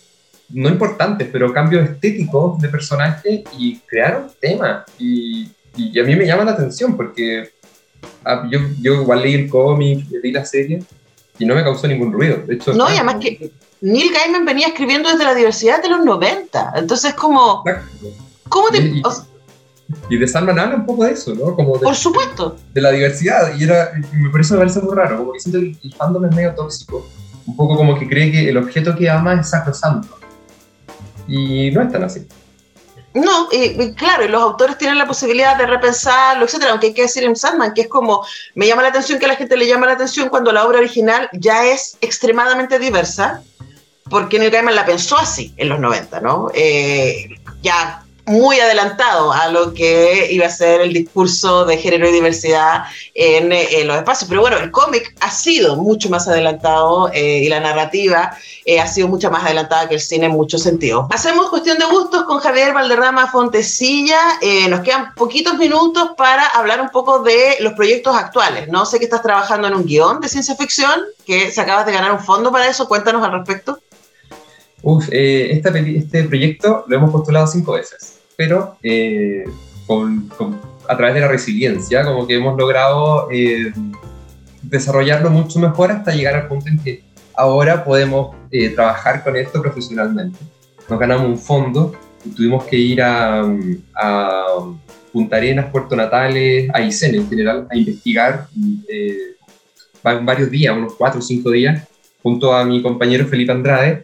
no 0.55 0.69
importantes, 0.69 1.29
pero 1.33 1.53
cambios 1.53 1.91
estéticos 1.91 2.61
de 2.61 2.69
personaje 2.69 3.43
y 3.59 3.79
crearon 3.81 4.31
temas. 4.41 4.85
Y, 4.99 5.51
y, 5.77 5.99
a 5.99 6.05
mí 6.05 6.15
me 6.15 6.27
llama 6.27 6.45
la 6.45 6.53
atención 6.53 6.97
porque 6.97 7.51
ah, 8.25 8.47
yo, 8.51 8.61
yo 8.81 9.03
igual 9.03 9.23
leí 9.23 9.35
el 9.35 9.51
cómic, 9.51 10.07
leí 10.23 10.31
la 10.31 10.45
serie 10.45 10.83
y 11.41 11.45
no 11.45 11.57
me 11.57 11.65
causó 11.65 11.89
ningún 11.89 12.13
ruido. 12.13 12.37
De 12.47 12.55
hecho, 12.55 12.73
no, 12.73 12.89
y 12.89 12.95
además 12.95 13.17
que 13.21 13.51
Neil 13.81 14.13
Gaiman 14.13 14.45
venía 14.45 14.69
escribiendo 14.69 15.11
desde 15.11 15.25
la 15.25 15.35
diversidad 15.35 15.83
de 15.83 15.89
los 15.89 16.05
90. 16.05 16.75
Entonces, 16.77 17.15
como. 17.15 17.65
¿Cómo 18.49 18.69
te.? 18.69 18.79
Y, 18.79 19.03
y, 20.09 20.19
de 20.19 20.29
Sandman 20.29 20.59
habla 20.61 20.77
un 20.77 20.87
poco 20.87 21.05
de 21.05 21.13
eso, 21.13 21.35
¿no? 21.35 21.57
Como 21.57 21.79
de, 21.79 21.85
Por 21.85 21.97
supuesto. 21.97 22.57
De, 22.73 22.81
la 22.81 22.93
diversidad. 22.93 23.59
Y 23.59 23.65
era, 23.65 23.91
me 24.13 24.31
parece, 24.31 24.55
me 24.55 24.61
parece 24.61 24.81
muy 24.81 24.95
raro, 24.95 25.19
como 25.19 25.33
que 25.33 25.41
siento 25.41 25.59
que 25.59 25.89
el 25.89 25.95
fandom 25.95 26.25
es 26.27 26.35
medio 26.37 26.55
tóxico. 26.55 27.05
Un 27.45 27.57
poco 27.57 27.77
como 27.77 27.99
que 27.99 28.09
cree 28.09 28.31
que 28.31 28.49
el 28.49 28.57
objeto 28.57 28.97
que 28.97 29.11
ama 29.11 29.35
es 29.35 29.51
sacrosanto 29.51 30.24
y 31.29 31.71
no 31.71 31.83
es 31.83 31.93
tan 31.93 32.05
así. 32.05 32.27
No, 33.15 33.49
claro, 33.97 34.25
y 34.25 34.29
los 34.29 34.43
autores 34.43 34.77
tienen 34.77 34.99
la 34.99 35.07
posibilidad 35.07 35.57
de 35.57 35.67
repensarlo, 35.67 36.45
etcétera, 36.45 36.73
aunque 36.73 36.89
hay 36.89 36.95
que 36.95 37.03
decir 37.03 37.23
en 37.23 37.37
Sandman 37.37 37.73
que 37.73 37.83
es 37.83 37.89
como, 37.89 38.27
me 38.57 38.67
llama 38.67 38.83
la 38.83 38.89
atención 38.89 39.21
que 39.21 39.27
a 39.27 39.29
la 39.29 39.37
gente 39.37 39.57
le 39.57 39.69
llama 39.69 39.87
la 39.87 39.93
atención 39.93 40.29
cuando 40.29 40.51
la 40.51 40.67
obra 40.67 40.79
original 40.79 41.29
ya 41.33 41.65
es 41.65 41.97
extremadamente 42.01 42.81
diversa, 42.81 43.41
porque 44.11 44.41
Neil 44.41 44.51
Gaiman 44.51 44.75
la 44.75 44.85
pensó 44.85 45.17
así 45.17 45.55
en 45.57 45.69
los 45.69 45.79
90, 45.79 46.21
¿no? 46.21 46.49
Eh, 46.55 47.29
ya 47.63 48.04
muy 48.27 48.59
adelantado 48.59 49.33
a 49.33 49.49
lo 49.49 49.75
que 49.75 50.29
iba 50.31 50.47
a 50.47 50.51
ser 50.51 50.81
el 50.81 50.93
discurso 50.93 51.65
de 51.65 51.77
género 51.77 52.09
y 52.09 52.13
diversidad 52.13 52.85
en, 53.15 53.53
eh, 53.53 53.85
los 53.85 53.97
espacios. 53.97 54.29
Pero 54.29 54.41
bueno, 54.41 54.57
el 54.59 54.71
cómic 54.71 55.15
ha 55.21 55.31
sido 55.31 55.77
mucho 55.77 56.09
más 56.09 56.27
adelantado 56.27 57.11
eh, 57.13 57.41
y 57.45 57.49
la 57.49 57.61
narrativa 57.61 58.37
eh, 58.65 58.81
ha 58.81 58.87
sido 58.87 59.09
mucho 59.09 59.31
más 59.31 59.45
adelantada 59.45 59.89
que 59.89 59.97
el 59.97 60.01
cine 60.01 60.27
en 60.27 60.33
muchos 60.33 60.63
sentidos. 60.63 61.07
Hacemos 61.11 61.51
cuestión 61.51 61.79
de 61.79 61.85
gustos 61.85 62.25
con 62.25 62.39
Javier 62.39 62.73
Valderrama 62.73 63.31
Fontecilla. 63.31 64.19
nos 64.69 64.81
quedan 64.81 65.15
poquitos 65.15 65.59
minutos 65.59 66.11
para 66.17 66.47
hablar 66.47 66.81
un 66.81 66.89
poco 66.89 67.21
de 67.21 67.57
los 67.61 67.75
proyectos 67.75 68.17
actuales. 68.17 68.69
No 68.69 68.87
sé 68.87 68.99
que 68.99 69.05
estás 69.05 69.23
trabajando 69.23 69.69
en 69.69 69.75
un 69.75 69.85
guion 69.85 70.21
de 70.21 70.29
ciencia 70.29 70.57
ficción, 70.57 71.03
que 71.27 71.51
se 71.51 71.61
acabas 71.61 71.87
de 71.87 71.93
ganar 71.93 72.13
un 72.13 72.21
fondo 72.21 72.51
para 72.51 72.69
eso. 72.69 72.89
Cuéntanos 72.89 73.23
al 73.23 73.33
respecto. 73.33 73.79
Uf, 74.85 75.09
este 75.11 76.25
proyecto 76.25 76.85
lo 76.87 76.97
hemos 76.97 77.11
postulado 77.11 77.47
cinco 77.47 77.73
veces 77.73 78.21
pero 78.37 78.77
eh, 78.83 79.45
con, 79.87 80.31
a 80.89 80.97
través 80.97 81.15
de 81.15 81.21
la 81.21 81.29
resiliencia, 81.29 82.05
como 82.05 82.27
que 82.27 82.35
hemos 82.35 82.57
logrado 82.59 83.29
eh, 83.31 83.73
desarrollarlo 84.63 85.31
mucho 85.31 85.59
mejor 85.59 85.93
hasta 85.93 86.15
llegar 86.15 86.35
al 86.35 86.49
punto 86.49 86.69
en 86.69 86.79
que 86.79 87.03
ahora 87.35 87.85
podemos 87.85 88.37
eh, 88.51 88.71
trabajar 88.71 89.23
con 89.23 89.37
esto 89.37 89.61
profesionalmente. 89.61 90.39
Nos 90.89 90.99
ganamos 90.99 91.27
un 91.27 91.39
fondo 91.39 91.95
y 92.25 92.31
tuvimos 92.31 92.65
que 92.65 92.77
ir 92.77 93.03
a, 93.03 93.43
a 93.95 94.47
Punta 95.13 95.37
Arenas, 95.37 95.67
Puerto 95.71 95.95
Natales, 95.95 96.69
a 96.73 96.81
ICEN 96.81 97.15
en 97.15 97.29
general, 97.29 97.67
a 97.71 97.77
investigar 97.77 98.49
varios 100.03 100.51
días, 100.51 100.77
unos 100.77 100.95
cuatro 100.95 101.21
o 101.21 101.23
cinco 101.23 101.51
días, 101.51 101.87
junto 102.23 102.53
a 102.53 102.65
mi 102.65 102.83
compañero 102.83 103.27
Felipe 103.27 103.53
Andrade, 103.53 104.03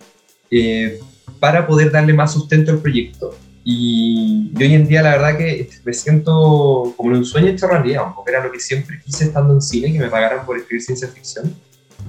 para 1.38 1.66
poder 1.66 1.90
darle 1.90 2.12
más 2.12 2.32
sustento 2.32 2.70
al 2.70 2.78
proyecto. 2.78 3.34
Y, 3.64 4.52
hoy 4.56 4.74
en 4.74 4.88
día 4.88 5.02
la 5.02 5.10
verdad 5.10 5.36
que 5.36 5.68
me 5.84 5.92
siento 5.92 6.94
como 6.96 7.10
en 7.10 7.18
un 7.18 7.24
sueño 7.24 7.48
hecho 7.48 7.66
realidad, 7.66 8.14
poco 8.14 8.28
era 8.28 8.42
lo 8.42 8.50
que 8.50 8.58
siempre 8.58 9.00
quise 9.04 9.24
estando 9.24 9.54
en 9.54 9.60
cine, 9.60 9.92
que 9.92 9.98
me 9.98 10.08
pagaran 10.08 10.46
por 10.46 10.56
escribir 10.56 10.82
ciencia 10.82 11.08
ficción. 11.08 11.54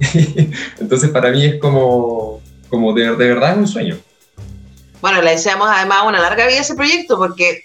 Entonces 0.80 1.10
para 1.10 1.30
mí 1.30 1.44
es 1.44 1.60
como, 1.60 2.40
como 2.68 2.92
de, 2.94 3.16
de 3.16 3.28
verdad 3.28 3.52
es 3.52 3.58
un 3.58 3.68
sueño. 3.68 3.98
Bueno, 5.00 5.20
le 5.20 5.32
deseamos 5.32 5.68
además 5.70 6.04
una 6.06 6.20
larga 6.20 6.46
vida 6.46 6.58
a 6.58 6.62
ese 6.62 6.74
proyecto 6.74 7.18
porque 7.18 7.62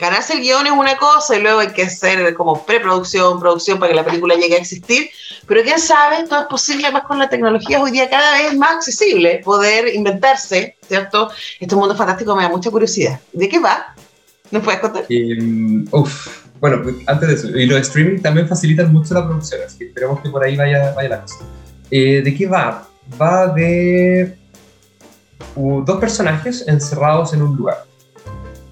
ganarse 0.00 0.32
el 0.32 0.40
guion 0.40 0.66
es 0.66 0.72
una 0.72 0.96
cosa 0.96 1.36
y 1.36 1.42
luego 1.42 1.60
hay 1.60 1.68
que 1.68 1.82
hacer 1.82 2.34
como 2.34 2.64
preproducción, 2.64 3.38
producción 3.38 3.78
para 3.78 3.90
que 3.90 3.96
la 3.96 4.04
película 4.04 4.34
llegue 4.34 4.54
a 4.54 4.58
existir. 4.58 5.10
Pero 5.46 5.62
quién 5.62 5.78
sabe, 5.78 6.26
todo 6.26 6.40
es 6.40 6.46
posible 6.46 6.86
además 6.86 7.04
con 7.06 7.18
la 7.18 7.28
tecnología 7.28 7.80
hoy 7.82 7.90
día 7.90 8.08
cada 8.08 8.38
vez 8.38 8.56
más 8.56 8.76
accesible 8.76 9.42
poder 9.44 9.94
inventarse, 9.94 10.76
¿cierto? 10.88 11.30
Este 11.60 11.76
mundo 11.76 11.94
fantástico 11.94 12.34
me 12.34 12.42
da 12.42 12.48
mucha 12.48 12.70
curiosidad. 12.70 13.20
¿De 13.32 13.48
qué 13.48 13.58
va? 13.58 13.94
¿Nos 14.50 14.64
puedes 14.64 14.80
contar? 14.80 15.04
Um, 15.10 15.86
uf, 15.92 16.44
bueno, 16.58 16.82
pues, 16.82 16.96
antes 17.06 17.28
de 17.28 17.34
eso, 17.34 17.48
y 17.48 17.66
los 17.66 17.80
streaming 17.80 18.20
también 18.20 18.48
facilitan 18.48 18.92
mucho 18.92 19.14
la 19.14 19.26
producción, 19.26 19.60
así 19.64 19.78
que 19.78 19.84
esperemos 19.86 20.20
que 20.20 20.30
por 20.30 20.42
ahí 20.42 20.56
vaya, 20.56 20.92
vaya 20.94 21.08
la 21.10 21.20
cosa. 21.20 21.36
Eh, 21.90 22.22
¿De 22.22 22.34
qué 22.34 22.46
va? 22.46 22.88
Va 23.20 23.48
de 23.48 24.36
uh, 25.56 25.84
dos 25.84 25.98
personajes 26.00 26.64
encerrados 26.66 27.34
en 27.34 27.42
un 27.42 27.56
lugar 27.56 27.89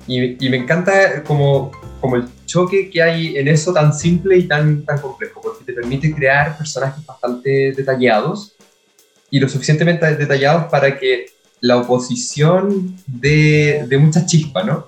y, 0.08 0.48
me 0.48 0.56
encanta 0.56 1.22
como, 1.22 1.70
como 2.00 2.16
el 2.16 2.24
choque 2.46 2.88
que 2.90 3.02
hay 3.02 3.36
en 3.36 3.46
eso 3.46 3.74
tan 3.74 3.92
simple 3.92 4.38
y 4.38 4.48
tan, 4.48 4.82
tan 4.84 4.98
complejo, 5.00 5.40
porque 5.42 5.64
te 5.64 5.74
permite 5.74 6.14
crear 6.14 6.56
personajes 6.56 7.04
bastante 7.04 7.72
detallados 7.76 8.54
y 9.30 9.38
lo 9.38 9.48
suficientemente 9.48 10.16
detallados 10.16 10.64
para 10.70 10.98
que 10.98 11.26
la 11.60 11.76
oposición 11.76 12.96
de, 13.06 13.84
de 13.86 13.98
mucha 13.98 14.24
chispa, 14.24 14.64
¿no? 14.64 14.86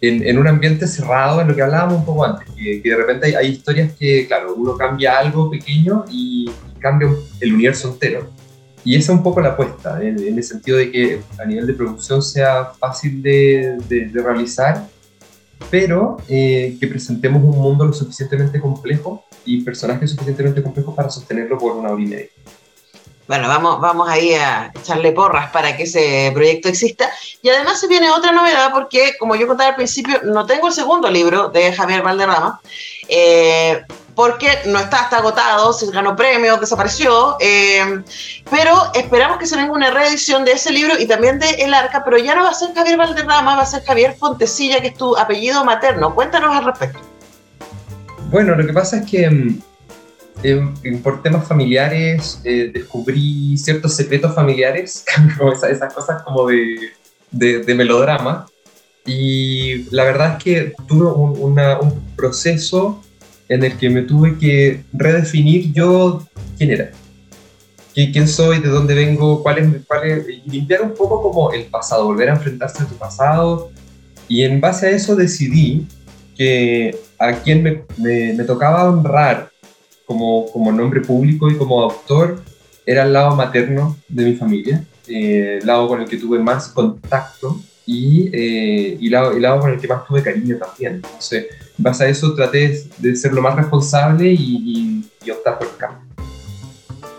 En, 0.00 0.26
en, 0.26 0.38
un 0.38 0.48
ambiente 0.48 0.86
cerrado, 0.86 1.42
en 1.42 1.48
lo 1.48 1.54
que 1.54 1.62
hablábamos 1.62 1.98
un 1.98 2.04
poco 2.06 2.24
antes, 2.24 2.48
que, 2.56 2.80
de 2.82 2.96
repente 2.96 3.26
hay, 3.26 3.34
hay, 3.34 3.46
historias 3.48 3.92
que, 3.92 4.26
claro, 4.26 4.54
uno 4.54 4.76
cambia 4.76 5.18
algo 5.18 5.50
pequeño 5.50 6.06
y, 6.10 6.50
y 6.50 6.80
cambia 6.80 7.08
el 7.40 7.52
universo 7.52 7.92
entero. 7.92 8.30
Y 8.84 8.96
esa 8.96 9.12
es 9.12 9.18
un 9.18 9.22
poco 9.22 9.40
la 9.40 9.50
apuesta, 9.50 10.02
en, 10.02 10.18
el 10.18 10.42
sentido 10.42 10.78
de 10.78 10.90
que 10.90 11.20
a 11.38 11.44
nivel 11.44 11.66
de 11.66 11.74
producción 11.74 12.22
sea 12.22 12.72
fácil 12.78 13.22
de, 13.22 13.78
de, 13.88 14.22
realizar, 14.22 14.88
pero 15.70 16.16
eh, 16.28 16.76
que 16.80 16.88
presentemos 16.88 17.42
un 17.44 17.58
mundo 17.58 17.84
lo 17.84 17.92
suficientemente 17.92 18.60
complejo 18.60 19.24
y 19.44 19.62
personajes 19.62 20.10
suficientemente 20.10 20.62
complejos 20.62 20.94
para 20.94 21.10
sostenerlo 21.10 21.58
por 21.58 21.76
una 21.76 21.90
hora 21.90 22.02
y 22.02 22.06
media. 22.06 22.28
Bueno, 23.28 23.48
vamos, 23.48 23.80
vamos 23.80 24.08
ahí 24.08 24.34
a 24.34 24.72
echarle 24.74 25.12
porras 25.12 25.50
para 25.52 25.76
que 25.76 25.84
ese 25.84 26.30
proyecto 26.34 26.68
exista. 26.68 27.10
Y 27.40 27.48
además 27.48 27.80
se 27.80 27.86
viene 27.86 28.10
otra 28.10 28.32
novedad 28.32 28.70
porque, 28.72 29.14
como 29.18 29.36
yo 29.36 29.46
contaba 29.46 29.70
al 29.70 29.76
principio, 29.76 30.20
no 30.24 30.44
tengo 30.44 30.66
el 30.66 30.74
segundo 30.74 31.08
libro 31.08 31.48
de 31.48 31.72
Javier 31.72 32.02
Valderrama. 32.02 32.60
Eh, 33.08 33.82
porque 34.14 34.48
no 34.66 34.78
está, 34.78 35.02
está 35.02 35.18
agotado, 35.18 35.72
se 35.72 35.90
ganó 35.90 36.14
premios, 36.14 36.60
desapareció, 36.60 37.36
eh, 37.40 38.02
pero 38.50 38.76
esperamos 38.94 39.38
que 39.38 39.46
se 39.46 39.56
venga 39.56 39.72
una 39.72 39.90
reedición 39.90 40.44
de 40.44 40.52
ese 40.52 40.70
libro 40.70 40.98
y 40.98 41.06
también 41.06 41.38
de 41.38 41.48
El 41.50 41.72
Arca, 41.72 42.02
pero 42.04 42.18
ya 42.18 42.34
no 42.34 42.44
va 42.44 42.50
a 42.50 42.54
ser 42.54 42.74
Javier 42.74 42.98
Valderrama, 42.98 43.56
va 43.56 43.62
a 43.62 43.66
ser 43.66 43.82
Javier 43.84 44.14
Fontecilla, 44.14 44.80
que 44.80 44.88
es 44.88 44.94
tu 44.94 45.16
apellido 45.16 45.64
materno. 45.64 46.14
Cuéntanos 46.14 46.54
al 46.54 46.64
respecto. 46.64 47.00
Bueno, 48.30 48.54
lo 48.54 48.66
que 48.66 48.72
pasa 48.72 48.98
es 48.98 49.10
que 49.10 49.28
mm, 49.28 49.62
eh, 50.42 51.00
por 51.02 51.22
temas 51.22 51.46
familiares 51.46 52.40
eh, 52.44 52.70
descubrí 52.72 53.56
ciertos 53.56 53.94
secretos 53.94 54.34
familiares, 54.34 55.04
esas, 55.70 55.94
cosas 55.94 56.22
como 56.22 56.46
de, 56.48 56.92
de, 57.30 57.74
melodrama, 57.74 58.46
Y 59.06 59.84
la 59.90 60.04
verdad 60.04 60.36
es 60.36 60.44
que 60.44 60.72
tuve 60.86 61.06
un 61.06 62.14
proceso 62.14 63.02
en 63.52 63.62
el 63.64 63.76
que 63.76 63.90
me 63.90 64.02
tuve 64.02 64.38
que 64.38 64.82
redefinir 64.94 65.72
yo 65.72 66.26
quién 66.56 66.70
era, 66.70 66.90
quién 67.92 68.26
soy, 68.26 68.60
de 68.60 68.68
dónde 68.68 68.94
vengo, 68.94 69.42
cuál 69.42 69.58
es, 69.58 69.68
cuál 69.86 70.08
es, 70.08 70.26
y 70.26 70.50
limpiar 70.50 70.80
un 70.82 70.94
poco 70.94 71.20
como 71.20 71.52
el 71.52 71.64
pasado, 71.64 72.06
volver 72.06 72.30
a 72.30 72.34
enfrentarse 72.34 72.82
a 72.82 72.86
tu 72.86 72.94
pasado. 72.94 73.70
Y 74.26 74.44
en 74.44 74.58
base 74.58 74.86
a 74.86 74.90
eso 74.90 75.14
decidí 75.14 75.86
que 76.34 76.96
a 77.18 77.34
quien 77.42 77.62
me, 77.62 77.84
me, 77.98 78.44
tocaba 78.44 78.88
honrar 78.88 79.50
como, 80.06 80.50
como 80.50 80.72
nombre 80.72 81.02
público 81.02 81.50
y 81.50 81.56
como 81.58 81.82
autor 81.82 82.42
era 82.86 83.02
el 83.02 83.12
lado 83.12 83.36
materno 83.36 83.98
de 84.08 84.24
mi 84.24 84.34
familia, 84.34 84.82
eh, 85.06 85.58
el 85.60 85.66
lado 85.66 85.88
con 85.88 86.00
el 86.00 86.08
que 86.08 86.16
tuve 86.16 86.38
más 86.38 86.68
contacto 86.68 87.60
y, 87.84 88.30
eh, 88.32 88.96
y, 88.98 89.10
lado, 89.10 89.32
el 89.32 89.42
lado 89.42 89.60
con 89.60 89.70
el 89.72 89.78
que 89.78 89.88
más 89.88 90.06
tuve 90.06 90.22
cariño 90.22 90.56
también. 90.56 90.94
Entonces, 90.94 91.48
en 91.78 91.86
a 91.86 92.06
eso 92.06 92.34
traté 92.34 92.84
de 92.98 93.16
ser 93.16 93.32
lo 93.32 93.42
más 93.42 93.56
responsable 93.56 94.32
y 94.32 95.04
optar 95.30 95.58
por 95.58 95.68
el 95.68 95.76
cambio. 95.76 96.12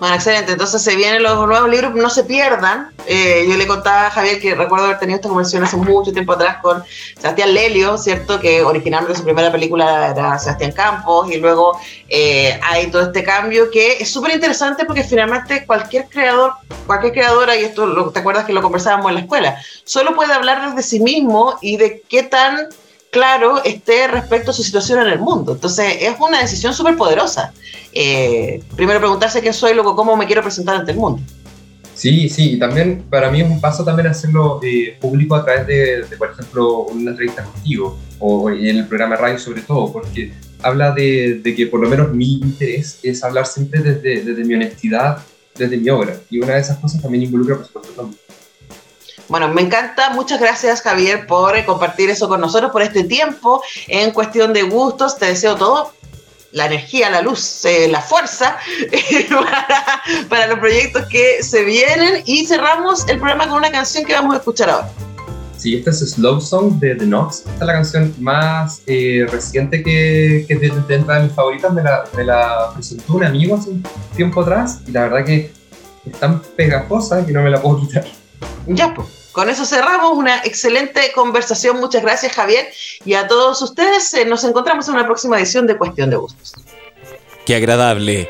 Bueno, 0.04 0.16
excelente. 0.18 0.52
Entonces 0.52 0.82
se 0.82 0.98
vienen 0.98 1.24
los 1.24 1.48
nuevos 1.48 1.70
libros, 1.70 1.96
no 1.96 2.10
se 2.10 2.26
pierdan. 2.26 2.92
Eh, 3.08 3.46
yo 3.48 3.56
le 3.56 3.66
contaba 3.66 4.08
a 4.08 4.10
Javier 4.10 4.42
que 4.42 4.54
recuerdo 4.54 4.84
haber 4.84 5.00
tenido 5.00 5.16
esta 5.16 5.30
conversación 5.30 5.64
hace 5.64 5.78
mucho 5.78 6.12
tiempo 6.12 6.34
atrás 6.34 6.58
con 6.62 6.84
Sebastián 7.18 7.54
Lelio, 7.54 7.98
¿cierto? 7.98 8.38
Que 8.42 8.64
originalmente 8.64 9.18
su 9.18 9.24
primera 9.24 9.50
película 9.50 10.10
era 10.10 10.38
Sebastián 10.38 10.74
Campos 10.74 11.32
y 11.32 11.38
luego 11.38 11.80
eh, 12.10 12.60
hay 12.64 12.88
todo 12.88 13.04
este 13.04 13.24
cambio 13.24 13.72
que 13.72 13.94
es 13.94 14.10
súper 14.10 14.34
interesante 14.34 14.84
porque 14.84 15.06
finalmente 15.06 15.66
cualquier 15.66 16.10
creador, 16.10 16.52
cualquier 16.86 17.14
creadora, 17.14 17.56
y 17.56 17.64
esto 17.64 17.86
lo, 17.86 18.12
te 18.12 18.20
acuerdas 18.20 18.44
que 18.44 18.52
lo 18.52 18.62
conversábamos 18.62 19.08
en 19.08 19.16
la 19.16 19.22
escuela, 19.22 19.58
solo 19.86 20.16
puede 20.16 20.34
hablar 20.34 20.70
desde 20.70 20.84
sí 20.84 21.00
mismo 21.00 21.58
y 21.62 21.78
de 21.78 22.04
qué 22.10 22.24
tan 22.24 22.68
claro 23.14 23.64
esté 23.64 24.08
respecto 24.08 24.52
a 24.52 24.54
su 24.54 24.64
situación 24.64 25.00
en 25.00 25.08
el 25.08 25.20
mundo. 25.20 25.54
Entonces, 25.54 25.98
es 26.02 26.16
una 26.20 26.42
decisión 26.42 26.74
súper 26.74 26.98
poderosa. 26.98 27.54
Eh, 27.94 28.62
primero 28.76 29.00
preguntarse 29.00 29.40
quién 29.40 29.54
soy, 29.54 29.74
luego 29.74 29.96
cómo 29.96 30.18
me 30.18 30.26
quiero 30.26 30.42
presentar 30.42 30.76
ante 30.76 30.92
el 30.92 30.98
mundo. 30.98 31.22
Sí, 31.94 32.28
sí, 32.28 32.54
y 32.54 32.60
también 32.60 33.04
para 33.08 33.30
mí 33.30 33.42
es 33.42 33.50
un 33.50 33.62
paso 33.62 33.86
también 33.86 34.08
hacerlo 34.08 34.60
eh, 34.64 34.98
público 35.00 35.36
a 35.36 35.46
través 35.46 35.68
de, 35.68 36.04
de, 36.10 36.18
por 36.18 36.32
ejemplo, 36.32 36.80
una 36.80 37.12
entrevista 37.12 37.44
contigo 37.44 38.00
o 38.18 38.50
en 38.50 38.78
el 38.78 38.88
programa 38.88 39.16
radio 39.16 39.38
sobre 39.38 39.62
todo, 39.62 39.94
porque 39.94 40.34
habla 40.64 40.92
de, 40.92 41.40
de, 41.44 41.56
que 41.56 41.68
por 41.68 41.80
lo 41.80 41.88
menos 41.88 42.12
mi 42.12 42.40
interés 42.40 43.00
es 43.04 43.24
hablar 43.24 43.46
siempre 43.46 43.82
desde, 43.82 44.24
desde 44.24 44.44
mi 44.44 44.56
honestidad, 44.56 45.20
desde 45.56 45.78
mi 45.78 45.88
obra, 45.90 46.16
y 46.32 46.40
una 46.40 46.56
de 46.56 46.62
esas 46.62 46.78
cosas 46.80 47.00
también 47.00 47.26
involucra, 47.26 47.58
por 47.58 47.68
supuesto. 47.68 48.10
Bueno, 49.30 49.48
me 49.48 49.62
encanta. 49.62 50.10
Muchas 50.12 50.40
gracias, 50.40 50.82
Javier, 50.82 51.28
por 51.28 51.64
compartir 51.66 52.10
eso 52.10 52.28
con 52.28 52.42
nosotros, 52.42 52.72
por 52.72 52.82
este 52.82 53.04
tiempo 53.04 53.62
en 53.88 54.12
cuestión 54.12 54.54
de 54.54 54.64
gustos. 54.64 55.18
Te 55.18 55.28
deseo 55.28 55.56
todo. 55.56 55.94
La 56.52 56.68
energía, 56.68 57.10
la 57.10 57.24
luz, 57.24 57.66
eh, 57.66 57.88
la 57.88 58.00
fuerza 58.00 58.58
para, 59.30 60.04
para 60.30 60.46
los 60.48 60.60
proyectos 60.60 61.08
que 61.08 61.42
se 61.42 61.64
vienen. 61.64 62.22
Y 62.26 62.46
cerramos 62.46 63.08
el 63.08 63.18
programa 63.18 63.48
con 63.48 63.58
una 63.58 63.72
canción 63.72 64.06
que 64.06 64.14
vamos 64.14 64.36
a 64.36 64.38
escuchar 64.38 64.70
ahora. 64.70 64.90
Sí, 65.64 65.76
esta 65.76 65.92
es 65.92 66.00
Slow 66.00 66.42
Song 66.42 66.80
de 66.80 66.94
The 66.94 67.06
Knox. 67.06 67.40
Esta 67.40 67.52
es 67.54 67.62
la 67.62 67.74
canción 67.74 68.14
más 68.20 68.82
eh, 68.86 69.26
reciente 69.32 69.82
que, 69.82 70.46
que 70.46 70.58
de, 70.58 70.74
dentro 70.90 71.14
de 71.14 71.24
mis 71.24 71.32
favoritas. 71.32 71.74
Me 71.74 71.82
la, 71.82 72.04
me 72.18 72.26
la 72.26 72.72
presentó 72.74 73.14
un 73.14 73.24
amigo 73.24 73.56
hace 73.56 73.70
un 73.70 73.84
tiempo 74.14 74.42
atrás 74.42 74.82
y 74.86 74.92
la 74.92 75.04
verdad 75.04 75.26
que 75.26 75.54
es 76.06 76.20
tan 76.20 76.42
pegajosa 76.42 77.26
que 77.26 77.32
no 77.32 77.42
me 77.42 77.50
la 77.50 77.62
puedo 77.62 77.80
quitar. 77.80 78.04
Ya, 78.68 78.94
pues. 78.94 79.08
Con 79.34 79.50
eso 79.50 79.66
cerramos 79.66 80.16
una 80.16 80.38
excelente 80.44 81.12
conversación. 81.14 81.80
Muchas 81.80 82.04
gracias, 82.04 82.34
Javier. 82.34 82.72
Y 83.04 83.16
a 83.16 83.28
todos 83.28 83.62
ustedes, 83.62 84.14
eh, 84.14 84.26
nos 84.26 84.44
encontramos 84.44 84.88
en 84.88 84.94
una 84.94 85.06
próxima 85.06 85.38
edición 85.38 85.66
de 85.68 85.76
Cuestión 85.76 86.12
de 86.12 86.16
Gustos. 86.16 86.54
Qué 87.46 87.56
agradable 87.56 88.30